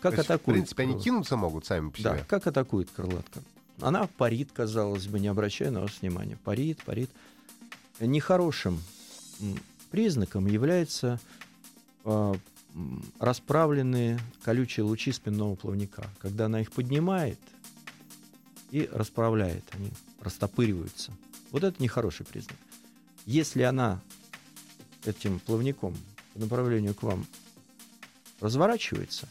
Как 0.00 0.14
То 0.14 0.20
атакуют? 0.20 0.40
В 0.42 0.52
принципе, 0.52 0.82
они 0.84 0.98
кинуться 0.98 1.36
могут 1.36 1.66
сами 1.66 1.90
по 1.90 1.98
себе. 1.98 2.10
Да, 2.10 2.18
как 2.24 2.46
атакует 2.46 2.88
крылатка. 2.90 3.40
Она 3.80 4.06
парит, 4.06 4.50
казалось 4.52 5.06
бы, 5.06 5.18
не 5.18 5.28
обращая 5.28 5.70
на 5.70 5.80
вас 5.80 6.00
внимания. 6.00 6.38
Парит, 6.44 6.82
парит. 6.84 7.10
Нехорошим 7.98 8.80
признаком 9.90 10.46
является 10.46 11.20
э, 12.04 12.34
расправленные 13.18 14.20
колючие 14.42 14.84
лучи 14.84 15.12
спинного 15.12 15.54
плавника. 15.54 16.08
Когда 16.20 16.46
она 16.46 16.60
их 16.60 16.72
поднимает 16.72 17.38
и 18.70 18.88
расправляет, 18.92 19.64
они 19.72 19.90
растопыриваются. 20.20 21.12
Вот 21.50 21.64
это 21.64 21.82
нехороший 21.82 22.26
признак. 22.26 22.56
Если 23.26 23.62
она 23.62 24.00
этим 25.04 25.40
плавником 25.40 25.96
по 26.34 26.40
направлению 26.40 26.94
к 26.94 27.02
вам 27.02 27.26
разворачивается, 28.40 29.28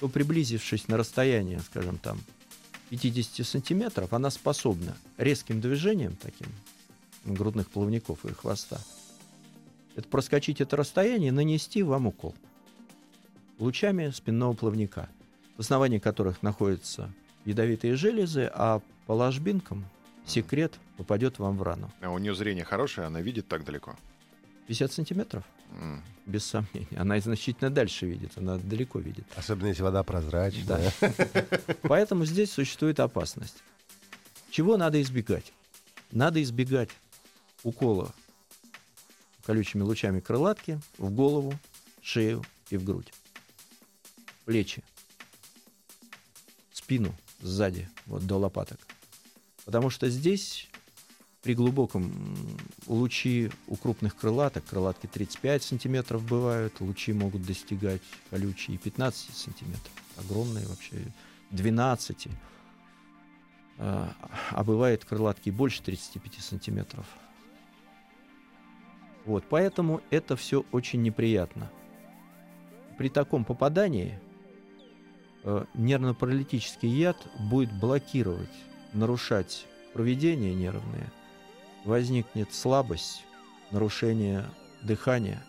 то 0.00 0.08
приблизившись 0.08 0.88
на 0.88 0.96
расстояние, 0.96 1.60
скажем 1.60 1.98
там, 1.98 2.20
50 2.88 3.46
сантиметров, 3.46 4.12
она 4.12 4.30
способна 4.30 4.96
резким 5.16 5.60
движением 5.60 6.16
таким 6.16 6.48
грудных 7.24 7.68
плавников 7.68 8.24
и 8.24 8.32
хвоста 8.32 8.80
это 9.96 10.08
проскочить 10.08 10.60
это 10.60 10.76
расстояние 10.76 11.28
и 11.28 11.32
нанести 11.32 11.82
вам 11.82 12.06
укол 12.06 12.34
лучами 13.60 14.10
спинного 14.10 14.54
плавника, 14.54 15.08
в 15.56 15.60
основании 15.60 15.98
которых 15.98 16.42
находятся 16.42 17.12
ядовитые 17.44 17.94
железы, 17.94 18.50
а 18.52 18.80
по 19.06 19.12
ложбинкам 19.12 19.84
секрет 20.26 20.74
попадет 20.96 21.38
вам 21.38 21.56
в 21.56 21.62
рану. 21.62 21.90
А 22.00 22.10
у 22.10 22.18
нее 22.18 22.34
зрение 22.34 22.64
хорошее, 22.64 23.06
она 23.06 23.20
видит 23.20 23.46
так 23.48 23.64
далеко? 23.64 23.96
50 24.66 24.92
сантиметров? 24.92 25.44
М. 25.72 26.02
Без 26.26 26.44
сомнения. 26.44 26.96
Она 26.96 27.18
значительно 27.20 27.70
дальше 27.70 28.06
видит, 28.06 28.32
она 28.36 28.56
далеко 28.56 28.98
видит. 28.98 29.24
Особенно 29.36 29.68
если 29.68 29.82
вода 29.82 30.02
прозрачная. 30.02 30.92
Поэтому 31.82 32.24
здесь 32.24 32.52
существует 32.52 33.00
опасность. 33.00 33.62
Чего 34.50 34.76
надо 34.76 35.00
избегать? 35.00 35.52
Надо 36.12 36.42
избегать 36.42 36.90
укола 37.62 38.12
колючими 39.44 39.82
лучами 39.82 40.20
крылатки 40.20 40.80
в 40.98 41.10
голову, 41.10 41.54
шею 42.02 42.44
и 42.70 42.76
в 42.76 42.84
грудь. 42.84 43.12
Плечи, 44.44 44.82
спину 46.72 47.14
сзади, 47.40 47.88
вот 48.06 48.26
до 48.26 48.36
лопаток. 48.36 48.78
Потому 49.64 49.90
что 49.90 50.08
здесь 50.08 50.68
при 51.42 51.54
глубоком 51.54 52.12
лучи 52.86 53.50
у 53.66 53.76
крупных 53.76 54.16
крылаток, 54.16 54.64
крылатки 54.66 55.06
35 55.06 55.62
сантиметров 55.62 56.22
бывают, 56.24 56.80
лучи 56.80 57.12
могут 57.12 57.44
достигать 57.44 58.02
колючие 58.30 58.74
и 58.74 58.78
15 58.78 59.36
сантиметров. 59.36 59.92
Огромные 60.16 60.66
вообще, 60.66 60.96
12. 61.50 62.28
А, 63.78 64.14
а 64.50 64.64
бывает 64.64 65.04
крылатки 65.04 65.48
больше 65.48 65.82
35 65.82 66.34
сантиметров. 66.40 67.06
Вот, 69.26 69.44
поэтому 69.48 70.00
это 70.10 70.36
все 70.36 70.64
очень 70.72 71.02
неприятно. 71.02 71.70
При 72.98 73.08
таком 73.08 73.44
попадании 73.44 74.18
э, 75.44 75.64
нервно-паралитический 75.74 76.88
яд 76.88 77.16
будет 77.38 77.72
блокировать, 77.72 78.48
нарушать 78.92 79.66
проведение 79.92 80.54
нервное, 80.54 81.12
возникнет 81.84 82.52
слабость, 82.52 83.24
нарушение 83.70 84.44
дыхания, 84.82 85.42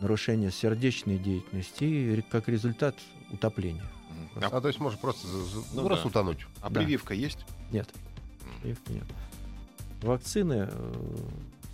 нарушение 0.00 0.50
сердечной 0.50 1.18
деятельности 1.18 1.84
и 1.84 2.22
как 2.22 2.48
результат 2.48 2.96
утопление. 3.30 3.84
А 4.36 4.56
А, 4.56 4.60
то 4.60 4.68
есть 4.68 4.80
может 4.80 5.00
просто, 5.00 5.26
Ну 5.26 5.82
ну, 5.82 5.86
просто 5.86 6.04
да. 6.04 6.08
утонуть. 6.10 6.46
а 6.60 6.70
да. 6.70 6.80
прививка 6.80 7.14
есть? 7.14 7.44
Нет, 7.72 7.88
прививки 8.62 8.92
нет. 8.92 9.04
Вакцины, 10.02 10.68
э, 10.70 10.92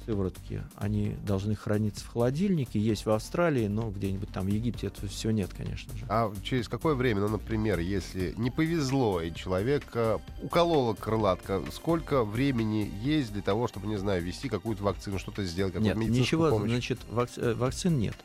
сыворотки, 0.07 0.63
они 0.77 1.17
должны 1.27 1.55
храниться 1.55 2.05
в 2.05 2.09
холодильнике, 2.09 2.79
есть 2.81 3.07
в 3.07 3.11
Австралии, 3.11 3.67
но 3.67 3.91
где-нибудь 3.91 4.31
там 4.31 4.47
в 4.47 4.49
Египте 4.49 4.89
это 4.89 5.07
все 5.07 5.31
нет, 5.31 5.51
конечно 5.57 5.97
же. 5.97 6.05
А 6.09 6.33
через 6.43 6.69
какое 6.69 6.95
время, 6.95 7.21
ну, 7.21 7.29
например, 7.29 7.79
если 7.79 8.35
не 8.37 8.51
повезло, 8.51 9.21
и 9.21 9.33
человек 9.35 9.85
э, 9.95 10.19
уколола 10.43 10.95
крылатка, 10.95 11.63
сколько 11.73 12.25
времени 12.25 12.91
есть 13.03 13.33
для 13.33 13.43
того, 13.43 13.69
чтобы, 13.69 13.87
не 13.87 13.97
знаю, 13.99 14.23
ввести 14.23 14.49
какую-то 14.49 14.83
вакцину, 14.83 15.19
что-то 15.19 15.45
сделать, 15.45 15.75
какую-то 15.75 15.99
Нет, 15.99 16.11
ничего, 16.11 16.51
помощь? 16.51 16.71
значит, 16.71 16.99
вак- 17.11 17.31
э, 17.37 17.55
вакцин 17.55 17.99
нет. 17.99 18.17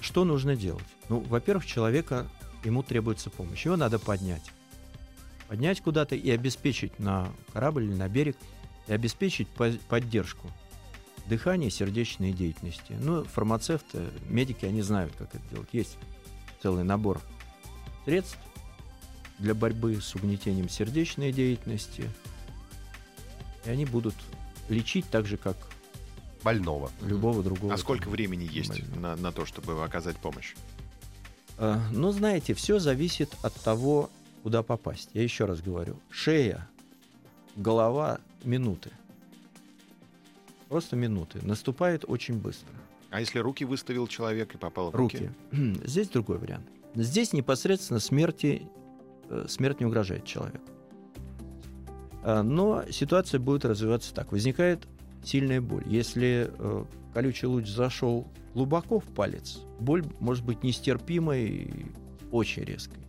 Что 0.00 0.24
нужно 0.24 0.56
делать? 0.56 0.84
Ну, 1.08 1.20
во-первых, 1.20 1.64
человека, 1.64 2.28
ему 2.64 2.82
требуется 2.82 3.30
помощь. 3.30 3.64
Его 3.64 3.76
надо 3.76 3.98
поднять. 3.98 4.50
Поднять 5.48 5.80
куда-то 5.80 6.16
и 6.16 6.30
обеспечить 6.30 6.98
на 6.98 7.32
корабль 7.52 7.84
или 7.84 7.94
на 7.94 8.08
берег, 8.08 8.36
и 8.88 8.92
обеспечить 8.92 9.46
по- 9.48 9.70
поддержку 9.88 10.48
дыхания 11.32 11.70
сердечной 11.70 12.30
деятельности. 12.32 12.94
Ну, 13.00 13.24
фармацевты, 13.24 14.10
медики, 14.28 14.66
они 14.66 14.82
знают, 14.82 15.14
как 15.16 15.34
это 15.34 15.42
делать. 15.50 15.68
Есть 15.72 15.96
целый 16.62 16.84
набор 16.84 17.22
средств 18.04 18.36
для 19.38 19.54
борьбы 19.54 19.98
с 19.98 20.14
угнетением 20.14 20.68
сердечной 20.68 21.32
деятельности. 21.32 22.04
И 23.64 23.70
они 23.70 23.86
будут 23.86 24.14
лечить 24.68 25.06
так 25.10 25.24
же, 25.24 25.38
как 25.38 25.56
Больного. 26.44 26.90
любого 27.00 27.42
другого. 27.42 27.72
А 27.72 27.78
сколько 27.78 28.10
времени 28.10 28.46
есть 28.50 28.82
больного. 28.82 29.00
на, 29.00 29.16
на 29.16 29.32
то, 29.32 29.46
чтобы 29.46 29.82
оказать 29.82 30.18
помощь? 30.18 30.54
А, 31.56 31.80
Ну, 31.92 32.12
знаете, 32.12 32.52
все 32.52 32.78
зависит 32.78 33.34
от 33.42 33.54
того, 33.54 34.10
куда 34.42 34.62
попасть. 34.62 35.08
Я 35.14 35.22
еще 35.22 35.46
раз 35.46 35.62
говорю. 35.62 35.96
Шея, 36.10 36.68
голова, 37.56 38.20
минуты. 38.44 38.90
Просто 40.72 40.96
минуты. 40.96 41.38
Наступает 41.42 42.06
очень 42.08 42.38
быстро. 42.38 42.72
А 43.10 43.20
если 43.20 43.40
руки 43.40 43.62
выставил 43.66 44.06
человек 44.06 44.54
и 44.54 44.56
попал 44.58 44.90
в 44.90 44.94
Руки. 44.94 45.30
руки? 45.50 45.80
Здесь 45.86 46.08
другой 46.08 46.38
вариант. 46.38 46.66
Здесь 46.94 47.34
непосредственно 47.34 48.00
смерти, 48.00 48.62
э, 49.28 49.44
смерть 49.50 49.80
не 49.80 49.86
угрожает 49.86 50.24
человеку. 50.24 50.64
А, 52.22 52.42
Но 52.42 52.84
ситуация 52.90 53.38
будет 53.38 53.66
развиваться 53.66 54.14
так. 54.14 54.32
Возникает 54.32 54.88
сильная 55.22 55.60
боль. 55.60 55.84
Если 55.86 56.50
э, 56.58 56.84
колючий 57.12 57.48
луч 57.48 57.68
зашел 57.68 58.26
глубоко 58.54 58.98
в 58.98 59.04
палец, 59.04 59.58
боль 59.78 60.02
может 60.20 60.42
быть 60.42 60.62
нестерпимой 60.62 61.44
и 61.48 61.86
очень 62.30 62.64
резкой. 62.64 63.04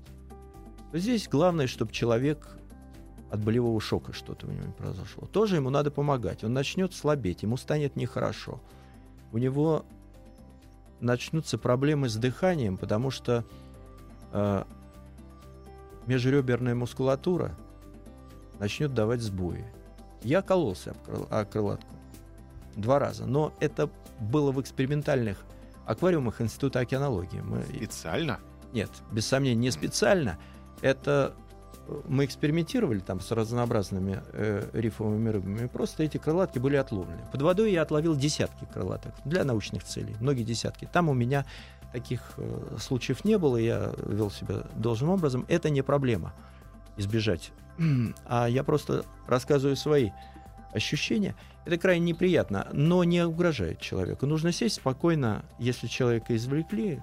Здесь 0.91 1.29
главное, 1.29 1.67
чтобы 1.67 1.93
человек 1.93 2.57
от 3.33 3.39
болевого 3.39 3.81
шока 3.81 4.13
что-то 4.13 4.45
у 4.45 4.51
него 4.51 4.67
не 4.67 4.73
произошло. 4.73 5.25
Тоже 5.25 5.55
ему 5.55 5.71
надо 5.71 5.89
помогать. 5.89 6.43
Он 6.43 6.53
начнет 6.53 6.93
слабеть, 6.93 7.41
ему 7.41 7.57
станет 7.57 7.95
нехорошо. 7.95 8.61
У 9.31 9.39
него 9.39 9.85
начнутся 10.99 11.57
проблемы 11.57 12.09
с 12.09 12.15
дыханием, 12.15 12.77
потому 12.77 13.09
что 13.09 13.43
э, 14.33 14.63
межреберная 16.05 16.75
мускулатура 16.75 17.55
начнет 18.59 18.93
давать 18.93 19.21
сбои. 19.21 19.65
Я 20.21 20.43
кололся 20.43 20.91
об 20.91 20.97
крыл- 20.97 21.27
о 21.31 21.45
крылатку 21.45 21.95
два 22.75 22.99
раза, 22.99 23.25
но 23.25 23.51
это 23.59 23.89
было 24.19 24.51
в 24.51 24.61
экспериментальных 24.61 25.43
аквариумах 25.87 26.39
Института 26.39 26.81
океанологии. 26.81 27.41
Мы, 27.41 27.63
Специально? 27.63 28.39
нет, 28.73 28.91
без 29.11 29.25
сомнения, 29.25 29.59
не 29.59 29.71
специально. 29.71 30.37
Это 30.81 31.33
мы 32.07 32.25
экспериментировали 32.25 32.99
там 32.99 33.19
с 33.19 33.31
разнообразными 33.31 34.21
э, 34.31 34.69
рифовыми 34.73 35.29
рыбами. 35.29 35.67
Просто 35.67 36.03
эти 36.03 36.17
крылатки 36.17 36.59
были 36.59 36.75
отловлены. 36.75 37.21
Под 37.31 37.41
водой 37.41 37.71
я 37.71 37.81
отловил 37.81 38.15
десятки 38.15 38.65
крылаток 38.71 39.13
для 39.25 39.43
научных 39.43 39.83
целей, 39.83 40.15
многие 40.19 40.43
десятки. 40.43 40.87
Там 40.91 41.09
у 41.09 41.13
меня 41.13 41.45
таких 41.91 42.33
э, 42.37 42.77
случаев 42.79 43.23
не 43.25 43.37
было, 43.37 43.57
я 43.57 43.93
вел 44.05 44.31
себя 44.31 44.63
должным 44.75 45.09
образом. 45.09 45.45
Это 45.47 45.69
не 45.69 45.81
проблема 45.81 46.33
избежать. 46.97 47.51
А 48.25 48.47
я 48.47 48.63
просто 48.63 49.03
рассказываю 49.27 49.75
свои 49.75 50.11
ощущения. 50.73 51.35
Это 51.65 51.77
крайне 51.77 52.05
неприятно, 52.07 52.67
но 52.73 53.03
не 53.03 53.25
угрожает 53.25 53.79
человеку. 53.79 54.25
Нужно 54.25 54.51
сесть 54.51 54.75
спокойно, 54.75 55.45
если 55.59 55.87
человека 55.87 56.35
извлекли, 56.35 56.99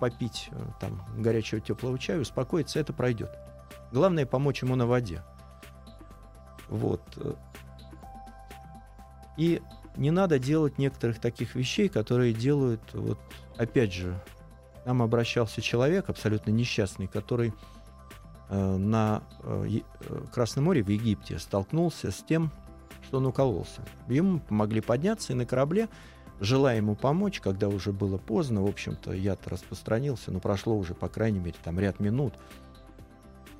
попить 0.00 0.48
э, 0.52 0.62
там 0.80 1.02
горячего 1.16 1.60
теплого 1.60 1.98
чая, 1.98 2.20
успокоиться, 2.20 2.78
это 2.78 2.92
пройдет. 2.92 3.30
Главное 3.94 4.26
помочь 4.26 4.60
ему 4.60 4.74
на 4.74 4.88
воде. 4.88 5.22
Вот. 6.68 7.00
И 9.36 9.62
не 9.96 10.10
надо 10.10 10.40
делать 10.40 10.78
некоторых 10.78 11.20
таких 11.20 11.54
вещей, 11.54 11.88
которые 11.88 12.34
делают, 12.34 12.80
вот, 12.92 13.20
опять 13.56 13.92
же, 13.92 14.20
нам 14.84 15.00
обращался 15.00 15.62
человек 15.62 16.08
абсолютно 16.08 16.50
несчастный, 16.50 17.06
который 17.06 17.54
э, 18.48 18.76
на 18.76 19.22
э, 19.44 19.68
э, 20.00 20.20
Красном 20.32 20.64
море 20.64 20.82
в 20.82 20.88
Египте 20.88 21.38
столкнулся 21.38 22.10
с 22.10 22.16
тем, 22.16 22.50
что 23.04 23.18
он 23.18 23.26
укололся. 23.26 23.80
Ему 24.08 24.40
помогли 24.40 24.80
подняться, 24.80 25.32
и 25.32 25.36
на 25.36 25.46
корабле, 25.46 25.88
желая 26.40 26.78
ему 26.78 26.96
помочь, 26.96 27.40
когда 27.40 27.68
уже 27.68 27.92
было 27.92 28.18
поздно, 28.18 28.64
в 28.64 28.66
общем-то, 28.66 29.12
яд 29.12 29.46
распространился, 29.46 30.32
но 30.32 30.40
прошло 30.40 30.76
уже, 30.76 30.94
по 30.94 31.08
крайней 31.08 31.38
мере, 31.38 31.56
там 31.62 31.78
ряд 31.78 32.00
минут, 32.00 32.34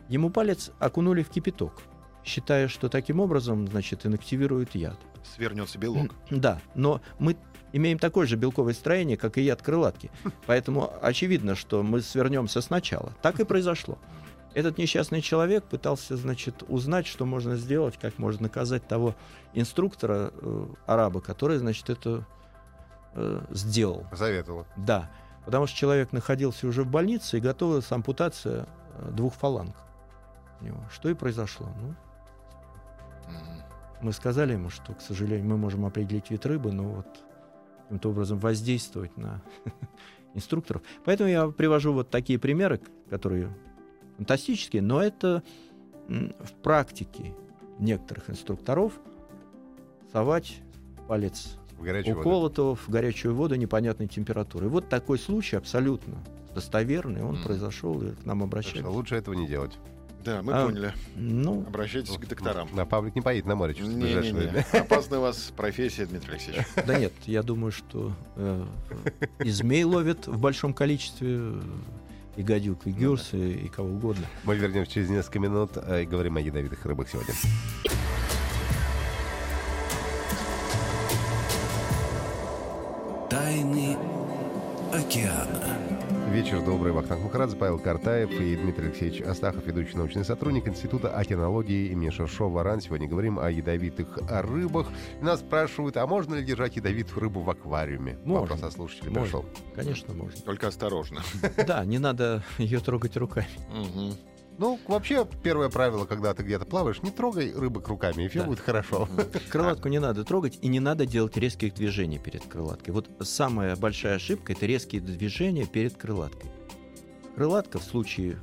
ему 0.08 0.30
палец 0.30 0.70
окунули 0.78 1.22
в 1.22 1.30
кипяток, 1.30 1.82
считая, 2.24 2.68
что 2.68 2.88
таким 2.88 3.20
образом, 3.20 3.68
значит, 3.68 4.06
инактивируют 4.06 4.74
яд. 4.74 4.98
Свернется 5.34 5.78
белок. 5.78 6.12
Да, 6.30 6.60
но 6.74 7.00
мы 7.18 7.36
имеем 7.72 7.98
такое 7.98 8.26
же 8.26 8.36
белковое 8.36 8.74
строение, 8.74 9.16
как 9.16 9.36
и 9.38 9.42
яд 9.42 9.62
крылатки. 9.62 10.10
Поэтому 10.46 10.92
очевидно, 11.02 11.54
что 11.54 11.82
мы 11.82 12.00
свернемся 12.00 12.60
сначала. 12.60 13.12
Так 13.22 13.40
и 13.40 13.44
произошло. 13.44 13.98
Этот 14.54 14.78
несчастный 14.78 15.20
человек 15.20 15.64
пытался, 15.64 16.16
значит, 16.16 16.62
узнать, 16.68 17.08
что 17.08 17.26
можно 17.26 17.56
сделать, 17.56 17.98
как 18.00 18.18
можно 18.18 18.42
наказать 18.42 18.86
того 18.86 19.16
инструктора 19.52 20.30
э, 20.32 20.66
араба, 20.86 21.20
который, 21.20 21.58
значит, 21.58 21.90
это 21.90 22.24
э, 23.14 23.40
сделал. 23.50 24.06
Посоветовала. 24.12 24.66
Да, 24.76 25.10
потому 25.44 25.66
что 25.66 25.76
человек 25.76 26.12
находился 26.12 26.68
уже 26.68 26.84
в 26.84 26.86
больнице 26.86 27.38
и 27.38 27.40
готовилась 27.40 27.90
ампутация 27.90 28.68
э, 28.92 29.10
двух 29.10 29.34
фаланг. 29.34 29.74
У 30.60 30.64
него. 30.64 30.78
Что 30.92 31.08
и 31.08 31.14
произошло. 31.14 31.68
Ну, 31.80 31.94
мы 34.00 34.12
сказали 34.12 34.52
ему, 34.52 34.70
что, 34.70 34.92
к 34.94 35.00
сожалению, 35.00 35.46
мы 35.48 35.56
можем 35.56 35.84
определить 35.86 36.30
вид 36.30 36.44
рыбы, 36.46 36.72
но 36.72 36.84
вот 36.84 37.06
каким-то 37.84 38.10
образом 38.10 38.38
воздействовать 38.38 39.16
на 39.16 39.40
инструкторов. 40.34 40.82
Поэтому 41.04 41.30
я 41.30 41.48
привожу 41.48 41.92
вот 41.92 42.10
такие 42.10 42.38
примеры, 42.38 42.80
которые 43.08 43.54
фантастические, 44.16 44.82
но 44.82 45.02
это 45.02 45.42
в 46.08 46.52
практике 46.62 47.34
некоторых 47.78 48.28
инструкторов 48.30 48.92
совать 50.12 50.60
палец 51.08 51.56
В 51.78 51.82
горячую 51.82 52.16
воду. 52.16 52.28
уколотого 52.28 52.76
в 52.76 52.88
горячую 52.88 53.34
воду 53.34 53.54
непонятной 53.56 54.06
температуры. 54.06 54.66
И 54.66 54.68
вот 54.68 54.88
такой 54.88 55.18
случай 55.18 55.56
абсолютно 55.56 56.14
достоверный, 56.54 57.22
он 57.24 57.34
Мгм. 57.36 57.42
произошел, 57.44 58.00
и 58.02 58.12
к 58.12 58.24
нам 58.24 58.42
обращались. 58.42 58.80
что 58.80 58.90
лучше 58.90 59.16
этого 59.16 59.34
не 59.34 59.46
делать. 59.46 59.76
Да, 60.24 60.40
мы 60.42 60.52
А, 60.54 60.66
поняли. 60.66 60.92
Ну, 61.16 61.64
Обращайтесь 61.66 62.16
к 62.16 62.26
докторам. 62.26 62.68
А 62.76 62.86
Павлик 62.86 63.14
не 63.14 63.20
поедет 63.20 63.46
на 63.46 63.56
море 63.56 63.74
через 63.74 63.90
ближайшее 63.90 64.32
Не-не-не. 64.32 64.50
время. 64.52 64.66
Опасная 64.72 65.18
у 65.18 65.22
вас 65.22 65.52
профессия, 65.54 66.06
Дмитрий 66.06 66.32
Алексеевич. 66.32 66.66
Да 66.86 66.98
нет, 66.98 67.12
я 67.26 67.42
думаю, 67.42 67.72
что 67.72 68.12
э, 68.36 68.64
и 69.40 69.50
змей 69.50 69.84
ловят 69.84 70.26
в 70.26 70.38
большом 70.38 70.72
количестве, 70.72 71.52
и 72.36 72.42
гадюк, 72.42 72.86
и 72.86 72.90
гюрс, 72.92 73.34
и, 73.34 73.52
и 73.52 73.68
кого 73.68 73.90
угодно. 73.90 74.24
Мы 74.44 74.56
вернемся 74.56 74.92
через 74.92 75.10
несколько 75.10 75.38
минут 75.40 75.72
э, 75.76 76.02
и 76.02 76.06
говорим 76.06 76.36
о 76.36 76.40
ядовитых 76.40 76.84
рыбах 76.86 77.08
сегодня. 77.10 77.34
Тайны 83.30 83.96
океана. 84.92 85.93
Вечер 86.34 86.64
добрый. 86.64 86.92
Вахтанг 86.92 87.22
Махарадзе, 87.22 87.56
Павел 87.56 87.78
Картаев 87.78 88.28
и 88.32 88.56
Дмитрий 88.56 88.86
Алексеевич 88.86 89.20
Астахов, 89.20 89.64
ведущий 89.68 89.96
научный 89.96 90.24
сотрудник 90.24 90.66
Института 90.66 91.16
океанологии 91.16 91.86
имени 91.92 92.10
Шершова 92.10 92.64
РАН. 92.64 92.80
Сегодня 92.80 93.06
говорим 93.06 93.38
о 93.38 93.48
ядовитых 93.48 94.18
рыбах. 94.28 94.88
Нас 95.20 95.38
спрашивают, 95.38 95.96
а 95.96 96.04
можно 96.08 96.34
ли 96.34 96.44
держать 96.44 96.74
ядовитую 96.74 97.20
рыбу 97.20 97.40
в 97.40 97.50
аквариуме? 97.50 98.18
Можно. 98.24 98.56
Вопрос 98.56 98.62
от 98.64 98.72
Можно. 99.12 99.22
пришел. 99.22 99.44
Конечно, 99.76 100.12
можно. 100.12 100.40
Только 100.42 100.66
осторожно. 100.66 101.22
Да, 101.68 101.84
не 101.84 102.00
надо 102.00 102.42
ее 102.58 102.80
трогать 102.80 103.16
руками. 103.16 103.46
Ну, 104.56 104.78
вообще, 104.86 105.26
первое 105.42 105.68
правило, 105.68 106.04
когда 106.04 106.32
ты 106.32 106.42
где-то 106.44 106.64
плаваешь, 106.64 107.02
не 107.02 107.10
трогай 107.10 107.52
рыбок 107.52 107.88
руками, 107.88 108.24
и 108.24 108.28
все 108.28 108.40
Да. 108.40 108.46
будет 108.46 108.60
хорошо. 108.60 109.08
Крылатку 109.50 109.88
не 109.88 109.98
надо 109.98 110.24
трогать, 110.24 110.58
и 110.62 110.68
не 110.68 110.80
надо 110.80 111.06
делать 111.06 111.36
резких 111.36 111.74
движений 111.74 112.18
перед 112.18 112.44
крылаткой. 112.44 112.94
Вот 112.94 113.10
самая 113.20 113.74
большая 113.76 114.16
ошибка— 114.16 114.52
это 114.54 114.66
резкие 114.66 115.00
движения 115.00 115.66
перед 115.66 115.96
крылаткой. 115.96 116.50
Крылатка 117.34 117.80
в 117.80 117.82
случае 117.84 118.38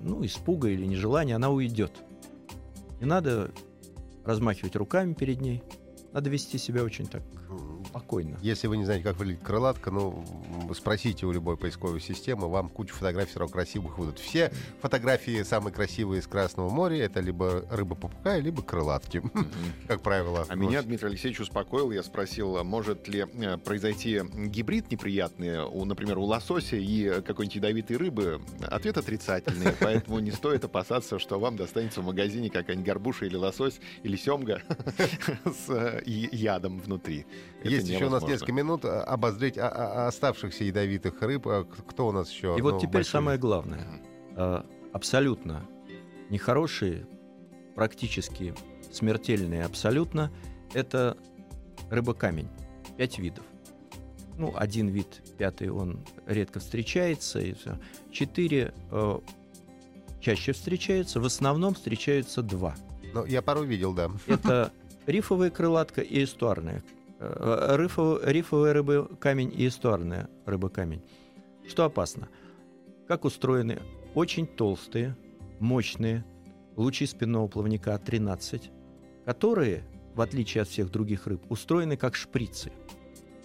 ну, 0.00 0.24
испуга 0.24 0.68
или 0.68 0.84
нежелания, 0.84 1.36
она 1.36 1.50
уйдет. 1.50 1.92
Не 3.00 3.06
надо 3.06 3.52
размахивать 4.24 4.74
руками 4.74 5.14
перед 5.14 5.40
ней. 5.40 5.62
Надо 6.12 6.30
вести 6.30 6.58
себя 6.58 6.82
очень 6.82 7.06
так 7.06 7.22
спокойно. 7.88 8.36
Если 8.42 8.66
вы 8.66 8.76
не 8.76 8.84
знаете, 8.84 9.04
как 9.04 9.16
выглядит 9.16 9.42
крылатка, 9.42 9.90
ну, 9.90 10.24
спросите 10.74 11.26
у 11.26 11.32
любой 11.32 11.56
поисковой 11.56 12.00
системы, 12.00 12.48
вам 12.48 12.68
кучу 12.68 12.94
фотографий 12.94 13.30
все 13.30 13.40
равно 13.40 13.52
красивых 13.52 13.98
выйдут. 13.98 14.18
Все 14.18 14.52
фотографии 14.80 15.42
самые 15.42 15.72
красивые 15.72 16.20
из 16.20 16.26
Красного 16.26 16.68
моря, 16.68 17.04
это 17.04 17.20
либо 17.20 17.64
рыба-попугай, 17.70 18.40
либо 18.40 18.62
крылатки, 18.62 19.22
как 19.88 20.02
правило. 20.02 20.44
А 20.48 20.54
меня 20.54 20.82
Дмитрий 20.82 21.08
Алексеевич 21.08 21.40
успокоил. 21.40 21.90
Я 21.90 22.02
спросил, 22.02 22.58
а 22.58 22.64
может 22.64 23.08
ли 23.08 23.26
э, 23.32 23.56
произойти 23.56 24.20
гибрид 24.46 24.90
неприятный, 24.90 25.64
у, 25.64 25.84
например, 25.84 26.18
у 26.18 26.24
лосося 26.24 26.76
и 26.76 27.22
какой-нибудь 27.22 27.56
ядовитой 27.56 27.96
рыбы? 27.96 28.40
Ответ 28.62 28.98
отрицательный, 28.98 29.72
поэтому 29.80 30.18
не 30.18 30.30
стоит 30.30 30.64
опасаться, 30.64 31.18
что 31.18 31.38
вам 31.40 31.56
достанется 31.56 32.02
в 32.02 32.04
магазине 32.04 32.50
какая-нибудь 32.50 32.86
горбуша 32.86 33.24
или 33.24 33.36
лосось, 33.36 33.80
или 34.02 34.16
семга 34.16 34.62
с 35.44 35.70
э, 35.70 36.02
ядом 36.04 36.80
внутри. 36.80 37.26
Это 37.62 37.77
Есть 37.80 37.90
еще 37.90 38.06
у 38.06 38.10
нас 38.10 38.22
несколько 38.22 38.52
минут 38.52 38.84
а, 38.84 39.02
обозреть 39.02 39.58
а- 39.58 39.68
а- 39.68 40.06
оставшихся 40.08 40.64
ядовитых 40.64 41.20
рыб. 41.22 41.46
Кто 41.88 42.08
у 42.08 42.12
нас 42.12 42.30
еще? 42.30 42.54
И 42.58 42.60
вот 42.62 42.74
Ну, 42.74 42.80
теперь 42.80 42.94
большой. 42.94 43.10
самое 43.12 43.38
главное. 43.38 43.86
Абсолютно 44.92 45.66
нехорошие, 46.30 47.06
практически 47.74 48.54
смертельные 48.92 49.64
абсолютно, 49.64 50.30
это 50.74 51.16
рыба-камень. 51.90 52.48
Пять 52.96 53.18
видов. 53.18 53.44
Ну, 54.36 54.52
один 54.56 54.88
вид, 54.88 55.22
пятый, 55.36 55.68
он 55.70 56.04
редко 56.26 56.60
встречается. 56.60 57.40
И 57.40 57.54
всё. 57.54 57.76
Четыре 58.12 58.72
э, 58.90 59.18
чаще 60.20 60.52
встречаются. 60.52 61.20
В 61.20 61.26
основном 61.26 61.74
встречаются 61.74 62.42
два. 62.42 62.76
Ну, 63.12 63.24
я 63.26 63.42
пару 63.42 63.64
видел, 63.64 63.92
да. 63.94 64.10
Это 64.26 64.72
рифовая 65.06 65.50
крылатка 65.50 66.02
и 66.02 66.22
эстуарная. 66.22 66.82
Э, 67.20 67.76
рифов- 67.76 68.20
рифовая 68.24 68.72
рыба 68.72 69.08
камень 69.16 69.52
и 69.54 69.66
эстуарная 69.66 70.28
рыба 70.46 70.68
камень. 70.68 71.02
Что 71.66 71.84
опасно? 71.84 72.28
Как 73.06 73.24
устроены 73.24 73.80
очень 74.14 74.46
толстые, 74.46 75.16
мощные 75.58 76.24
лучи 76.76 77.06
спинного 77.06 77.48
плавника 77.48 77.98
13, 77.98 78.70
которые, 79.24 79.82
в 80.14 80.20
отличие 80.20 80.62
от 80.62 80.68
всех 80.68 80.90
других 80.90 81.26
рыб, 81.26 81.42
устроены 81.48 81.96
как 81.96 82.14
шприцы. 82.14 82.72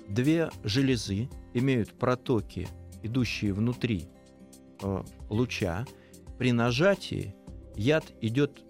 Две 0.08 0.52
железы 0.64 1.30
имеют 1.54 1.94
протоки, 1.94 2.68
идущие 3.02 3.54
внутри 3.54 4.08
э, 4.82 5.04
луча. 5.30 5.86
При 6.38 6.52
нажатии 6.52 7.36
яд 7.76 8.06
идет 8.22 8.62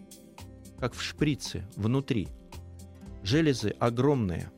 как 0.80 0.94
в 0.94 1.02
шприце, 1.02 1.66
внутри. 1.76 2.28
Железы 3.24 3.70
огромные, 3.80 4.52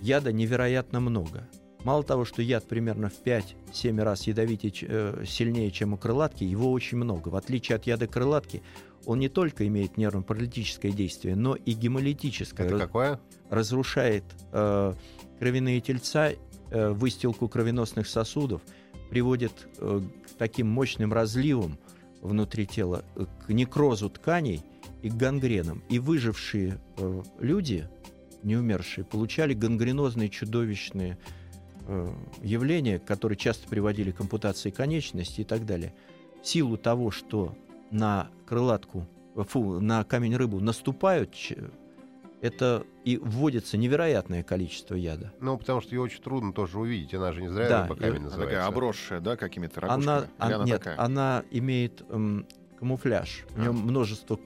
яда 0.00 0.32
невероятно 0.32 1.00
много. 1.00 1.48
Мало 1.84 2.02
того, 2.02 2.24
что 2.24 2.42
яд 2.42 2.66
примерно 2.66 3.08
в 3.08 3.22
5-7 3.24 4.02
раз 4.02 4.26
ядовитее, 4.26 4.72
э, 4.82 5.24
сильнее, 5.26 5.70
чем 5.70 5.94
у 5.94 5.96
крылатки, 5.96 6.44
его 6.44 6.72
очень 6.72 6.98
много. 6.98 7.28
В 7.28 7.36
отличие 7.36 7.76
от 7.76 7.86
яда 7.86 8.06
крылатки, 8.06 8.62
он 9.06 9.20
не 9.20 9.28
только 9.28 9.66
имеет 9.66 9.96
нервно-паралитическое 9.96 10.90
действие, 10.90 11.36
но 11.36 11.54
и 11.54 11.72
гемолитическое. 11.72 12.66
Это 12.66 12.78
какое? 12.78 13.20
разрушает 13.48 14.24
э, 14.52 14.94
кровяные 15.38 15.80
тельца, 15.80 16.30
э, 16.30 16.90
выстилку 16.90 17.48
кровеносных 17.48 18.06
сосудов, 18.08 18.60
приводит 19.08 19.52
э, 19.78 20.00
к 20.26 20.36
таким 20.36 20.68
мощным 20.68 21.12
разливам 21.12 21.78
внутри 22.20 22.66
тела, 22.66 23.04
э, 23.16 23.24
к 23.46 23.50
некрозу 23.50 24.10
тканей 24.10 24.62
и 25.02 25.10
к 25.10 25.14
гангренам. 25.14 25.82
И 25.88 25.98
выжившие 25.98 26.80
э, 26.98 27.22
люди, 27.38 27.88
не 28.42 28.56
умершие, 28.56 29.04
получали 29.04 29.54
гангренозные 29.54 30.28
чудовищные 30.28 31.18
э, 31.86 32.08
явления, 32.42 32.98
которые 32.98 33.36
часто 33.36 33.68
приводили 33.68 34.10
к 34.10 34.20
ампутации 34.20 34.70
конечностей 34.70 35.42
и 35.42 35.44
так 35.44 35.66
далее. 35.66 35.94
В 36.42 36.46
силу 36.46 36.76
того, 36.76 37.10
что 37.10 37.54
на 37.90 38.28
крылатку, 38.46 39.06
э, 39.36 39.42
фу, 39.42 39.80
на 39.80 40.04
камень 40.04 40.36
рыбу 40.36 40.60
наступают 40.60 41.34
это 42.40 42.84
и 43.04 43.16
вводится 43.16 43.76
невероятное 43.76 44.44
количество 44.44 44.94
яда. 44.94 45.32
Ну, 45.40 45.58
потому 45.58 45.80
что 45.80 45.94
ее 45.96 46.02
очень 46.02 46.22
трудно 46.22 46.52
тоже 46.52 46.78
увидеть. 46.78 47.12
Она 47.14 47.32
же 47.32 47.42
не 47.42 47.48
зря 47.48 47.68
Да, 47.68 47.82
рыба 47.82 47.94
и- 47.94 47.98
камень 47.98 48.16
Она 48.16 48.24
называется. 48.26 48.54
такая 48.56 48.66
обросшая, 48.68 49.20
да, 49.20 49.36
какими-то 49.36 49.80
ракушками? 49.80 50.04
Она, 50.04 50.18
Или 50.20 50.28
а- 50.38 50.54
она 50.56 50.64
нет, 50.64 50.78
такая? 50.78 51.00
она 51.00 51.44
имеет 51.50 52.02
эм, 52.10 52.46
камуфляж. 52.78 53.44
В 53.50 53.58
А. 53.60 53.64
нем 53.64 53.76
множество 53.78 54.38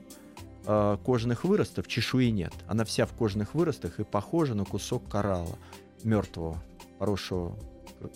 э, 0.67 0.97
кожных 1.05 1.45
выростов, 1.45 1.87
чешуи 1.89 2.31
нет. 2.31 2.53
Она 2.67 2.85
вся 2.85 3.07
в 3.07 3.13
кожных 3.13 3.55
выростах 3.55 4.01
и 4.01 4.05
похожа 4.05 4.55
на 4.55 4.65
кусок 4.65 5.09
коралла 5.09 5.59
мертвого, 6.05 6.63
поросшего 6.99 7.57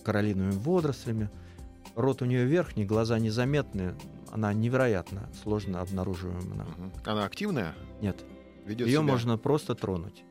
кораллиновыми 0.04 0.52
водорослями. 0.52 1.30
Рот 1.94 2.20
у 2.22 2.24
нее 2.24 2.44
верхний, 2.44 2.84
глаза 2.84 3.18
незаметные. 3.18 3.94
Она 4.30 4.52
невероятно 4.52 5.28
сложно 5.42 5.80
обнаруживаема. 5.80 6.66
Она 7.04 7.24
активная? 7.24 7.74
Нет, 8.02 8.24
Ведет 8.66 8.86
ее 8.88 8.94
себя? 8.98 9.02
можно 9.02 9.38
просто 9.38 9.74
тронуть. 9.74 10.24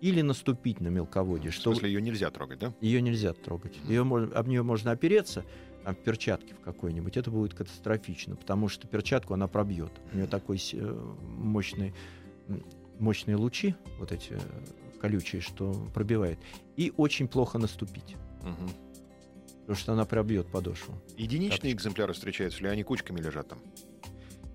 Или 0.00 0.20
наступить 0.20 0.80
на 0.80 0.88
мелководье, 0.88 1.50
В 1.52 1.54
что 1.54 1.70
смысле, 1.72 1.90
ее 1.92 2.02
нельзя 2.02 2.30
трогать, 2.30 2.58
да? 2.58 2.74
ее 2.80 3.00
нельзя 3.00 3.32
трогать. 3.32 3.78
Ее, 3.86 4.00
об 4.02 4.48
нее 4.48 4.62
можно 4.64 4.90
опереться, 4.90 5.44
там, 5.84 5.94
в 5.94 5.98
перчатке 5.98 6.54
в 6.54 6.60
какой-нибудь, 6.60 7.16
это 7.16 7.30
будет 7.30 7.54
катастрофично, 7.54 8.36
потому 8.36 8.68
что 8.68 8.86
перчатку 8.86 9.34
она 9.34 9.46
пробьет. 9.48 9.92
У 10.12 10.16
нее 10.16 10.26
такой 10.26 10.58
с- 10.58 10.74
э, 10.74 11.14
мощный, 11.38 11.94
мощные 12.98 13.36
лучи, 13.36 13.74
вот 13.98 14.12
эти 14.12 14.32
э, 14.32 14.38
колючие, 15.00 15.40
что 15.42 15.72
пробивает. 15.94 16.38
И 16.76 16.92
очень 16.96 17.28
плохо 17.28 17.58
наступить, 17.58 18.16
Мгм. 18.42 18.70
потому 19.62 19.76
что 19.76 19.92
она 19.92 20.04
пробьет 20.04 20.46
подошву. 20.48 20.94
Единичные 21.16 21.72
экземпляры 21.72 22.12
встречаются, 22.12 22.60
или 22.60 22.68
они 22.68 22.82
кучками 22.82 23.20
лежат 23.20 23.48
там? 23.48 23.58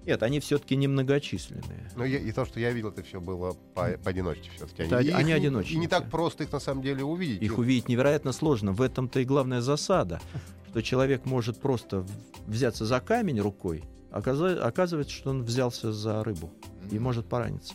Нет, 0.06 0.24
они 0.24 0.40
все-таки 0.40 0.78
немногочисленные. 0.78 1.92
Ну, 1.98 2.06
я- 2.06 2.20
и 2.20 2.32
то, 2.32 2.46
что 2.46 2.62
я 2.62 2.72
видел, 2.72 2.90
это 2.92 3.04
все 3.04 3.20
было 3.20 3.58
по, 3.76 3.90
поодиночке 4.02 4.50
все-таки. 4.56 4.84
Это 4.84 5.00
и 5.00 5.10
они 5.10 5.32
их- 5.32 5.36
одиночники. 5.38 5.74
И 5.76 5.78
не 5.80 5.88
так 5.90 6.10
просто 6.10 6.46
их 6.46 6.52
на 6.54 6.60
самом 6.62 6.82
деле 6.82 7.04
увидеть. 7.04 7.42
Их 7.42 7.58
увидеть 7.58 7.90
невероятно 7.90 8.32
сложно. 8.32 8.72
В 8.72 8.82
этом-то 8.82 9.20
и 9.20 9.26
главная 9.26 9.60
засада, 9.60 10.22
что 10.78 10.84
человек 10.84 11.26
может 11.26 11.60
просто 11.60 12.06
взяться 12.46 12.86
за 12.86 13.00
камень 13.00 13.42
рукой 13.42 13.84
оказывается, 14.12 15.12
что 15.12 15.32
он 15.32 15.44
взялся 15.44 15.92
за 15.92 16.24
рыбу 16.24 16.52
и 16.92 17.00
может 17.00 17.28
пораниться. 17.28 17.74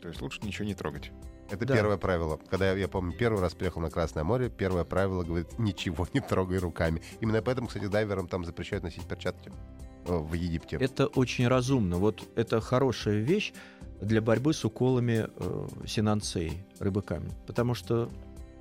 То 0.00 0.08
есть 0.08 0.20
лучше 0.20 0.40
ничего 0.42 0.66
не 0.66 0.74
трогать. 0.74 1.12
Это 1.50 1.66
Да. 1.66 1.74
первое 1.74 1.98
правило. 1.98 2.40
Когда 2.50 2.72
я, 2.72 2.76
я 2.76 2.88
помню, 2.88 3.16
первый 3.16 3.40
раз 3.40 3.54
приехал 3.54 3.80
на 3.80 3.90
Красное 3.90 4.24
море, 4.24 4.50
первое 4.50 4.82
правило 4.82 5.22
говорит, 5.22 5.56
ничего 5.58 6.08
не 6.14 6.20
трогай 6.20 6.58
руками. 6.58 7.00
Именно 7.20 7.42
поэтому, 7.42 7.68
кстати, 7.68 7.86
дайверам 7.86 8.26
там 8.26 8.44
запрещают 8.44 8.82
носить 8.82 9.04
перчатки 9.06 9.52
э, 10.06 10.16
в 10.16 10.32
Египте. 10.34 10.78
Это 10.80 11.06
очень 11.06 11.46
разумно. 11.46 11.98
Вот 11.98 12.24
это 12.34 12.60
хорошая 12.60 13.20
вещь 13.20 13.52
для 14.00 14.20
борьбы 14.20 14.52
с 14.52 14.64
уколами 14.64 15.28
э, 15.36 15.68
синанцеи, 15.86 16.66
рыбы 16.80 17.02
камень. 17.02 17.32
Потому 17.46 17.74
что 17.74 18.10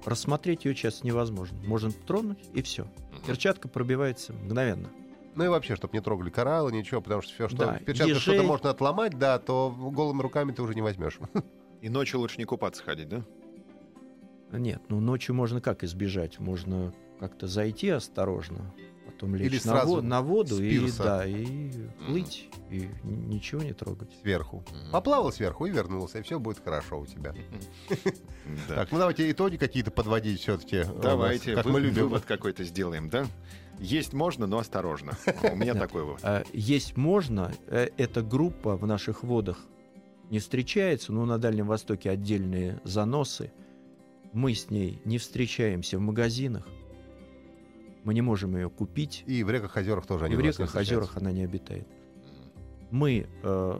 рассмотреть 0.05 0.65
ее 0.65 0.75
часто 0.75 1.05
невозможно. 1.05 1.57
Можно 1.65 1.91
тронуть, 1.91 2.39
и 2.53 2.61
все. 2.61 2.87
Перчатка 3.25 3.67
пробивается 3.67 4.33
мгновенно. 4.33 4.89
Ну 5.35 5.45
и 5.45 5.47
вообще, 5.47 5.75
чтобы 5.75 5.93
не 5.93 6.01
трогали 6.01 6.29
кораллы, 6.29 6.71
ничего, 6.73 7.01
потому 7.01 7.21
что 7.21 7.33
все, 7.33 7.47
что 7.47 7.57
Да, 7.57 7.73
в 7.75 7.83
перчатках 7.85 8.07
ежей. 8.17 8.21
что-то 8.21 8.43
можно 8.43 8.69
отломать, 8.69 9.17
да, 9.17 9.39
то 9.39 9.69
голыми 9.71 10.21
руками 10.21 10.51
ты 10.51 10.61
уже 10.61 10.75
не 10.75 10.81
возьмешь. 10.81 11.19
И 11.81 11.89
ночью 11.89 12.19
лучше 12.19 12.37
не 12.37 12.45
купаться 12.45 12.83
ходить, 12.83 13.07
да? 13.09 13.23
Нет, 14.51 14.81
ну 14.89 14.99
ночью 14.99 15.33
можно 15.33 15.61
как 15.61 15.83
избежать? 15.83 16.39
Можно 16.39 16.93
как-то 17.19 17.47
зайти 17.47 17.89
осторожно, 17.89 18.73
потом 19.05 19.35
лечь 19.35 19.47
Или 19.47 19.55
на, 19.55 19.61
сразу 19.61 19.95
во- 19.95 20.01
на 20.01 20.21
воду 20.21 20.63
и, 20.63 20.91
да, 20.97 21.25
и 21.25 21.71
плыть, 22.07 22.49
и 22.69 22.83
н- 23.03 23.29
ничего 23.29 23.61
не 23.61 23.73
трогать. 23.73 24.09
Сверху. 24.21 24.63
Мгм. 24.71 24.91
Поплавал 24.91 25.31
сверху 25.31 25.65
и 25.65 25.71
вернулся, 25.71 26.19
и 26.19 26.21
все 26.21 26.39
будет 26.39 26.59
хорошо 26.63 26.99
у 26.99 27.05
тебя. 27.05 27.33
Так, 28.67 28.91
ну 28.91 28.97
давайте 28.97 29.29
итоги 29.31 29.57
какие-то 29.57 29.91
подводить 29.91 30.39
все-таки. 30.41 30.83
Давайте, 31.01 31.55
Как 31.55 31.65
мы 31.65 31.79
любим. 31.79 32.03
вывод 32.03 32.23
какой-то 32.25 32.63
сделаем, 32.63 33.09
да? 33.09 33.25
Есть 33.79 34.13
можно, 34.13 34.47
но 34.47 34.57
осторожно. 34.59 35.13
У 35.51 35.55
меня 35.55 35.73
такой 35.75 36.03
вывод. 36.03 36.19
А, 36.23 36.43
Есть 36.53 36.97
можно, 36.97 37.51
э, 37.67 37.89
эта 37.97 38.21
группа 38.21 38.75
в 38.77 38.85
наших 38.85 39.23
водах 39.23 39.57
не 40.29 40.39
встречается, 40.39 41.11
но 41.13 41.25
на 41.25 41.37
Дальнем 41.37 41.67
Востоке 41.67 42.09
отдельные 42.09 42.79
заносы. 42.83 43.51
Мы 44.33 44.53
с 44.55 44.69
ней 44.69 45.01
не 45.05 45.17
встречаемся 45.17 45.97
в 45.97 46.01
магазинах. 46.01 46.67
Мы 48.03 48.13
не 48.13 48.21
можем 48.21 48.55
ее 48.55 48.69
купить. 48.69 49.23
И 49.27 49.43
в 49.43 49.49
реках, 49.49 49.75
озерах 49.77 50.05
тоже 50.07 50.25
они 50.25 50.33
и 50.33 50.37
в 50.37 50.41
не 50.41 50.47
реках, 50.47 50.75
озерах 50.75 51.17
она 51.17 51.31
не 51.31 51.43
обитает. 51.43 51.87
Мы 52.89 53.27
э, 53.43 53.79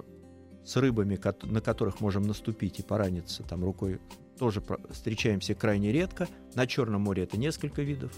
с 0.63 0.75
рыбами, 0.77 1.19
на 1.43 1.61
которых 1.61 1.99
можем 2.01 2.23
наступить 2.23 2.79
и 2.79 2.83
пораниться 2.83 3.43
там 3.43 3.63
рукой, 3.63 3.99
тоже 4.37 4.63
встречаемся 4.89 5.53
крайне 5.55 5.91
редко. 5.91 6.27
На 6.55 6.67
Черном 6.67 7.01
море 7.01 7.23
это 7.23 7.37
несколько 7.37 7.81
видов. 7.81 8.11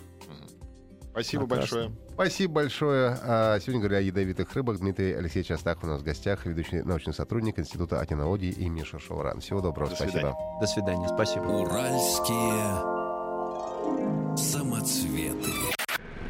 Спасибо 1.12 1.46
большое. 1.46 1.92
Спасибо 2.14 2.54
большое. 2.54 3.18
А, 3.22 3.60
Сегодня 3.60 3.82
говорили 3.82 4.00
о 4.00 4.02
ядовитых 4.02 4.52
рыбах. 4.54 4.80
Дмитрий 4.80 5.14
Алексеевич 5.14 5.52
Астахов 5.52 5.84
у 5.84 5.88
нас 5.88 6.02
в 6.02 6.04
гостях, 6.04 6.48
ведущий 6.48 6.82
научный 6.82 7.14
сотрудник 7.14 7.60
Института 7.60 8.00
океанологии 8.00 8.52
имени 8.52 8.84
Шершоуран. 8.84 9.40
Всего 9.40 9.62
доброго. 9.62 9.92
До 9.92 9.96
Спасибо. 9.96 10.12
свидания. 10.12 10.60
До 10.60 10.66
свидания. 10.66 11.08
Спасибо. 11.10 11.44
Уральские 11.44 13.04
самоцветы. 14.36 15.52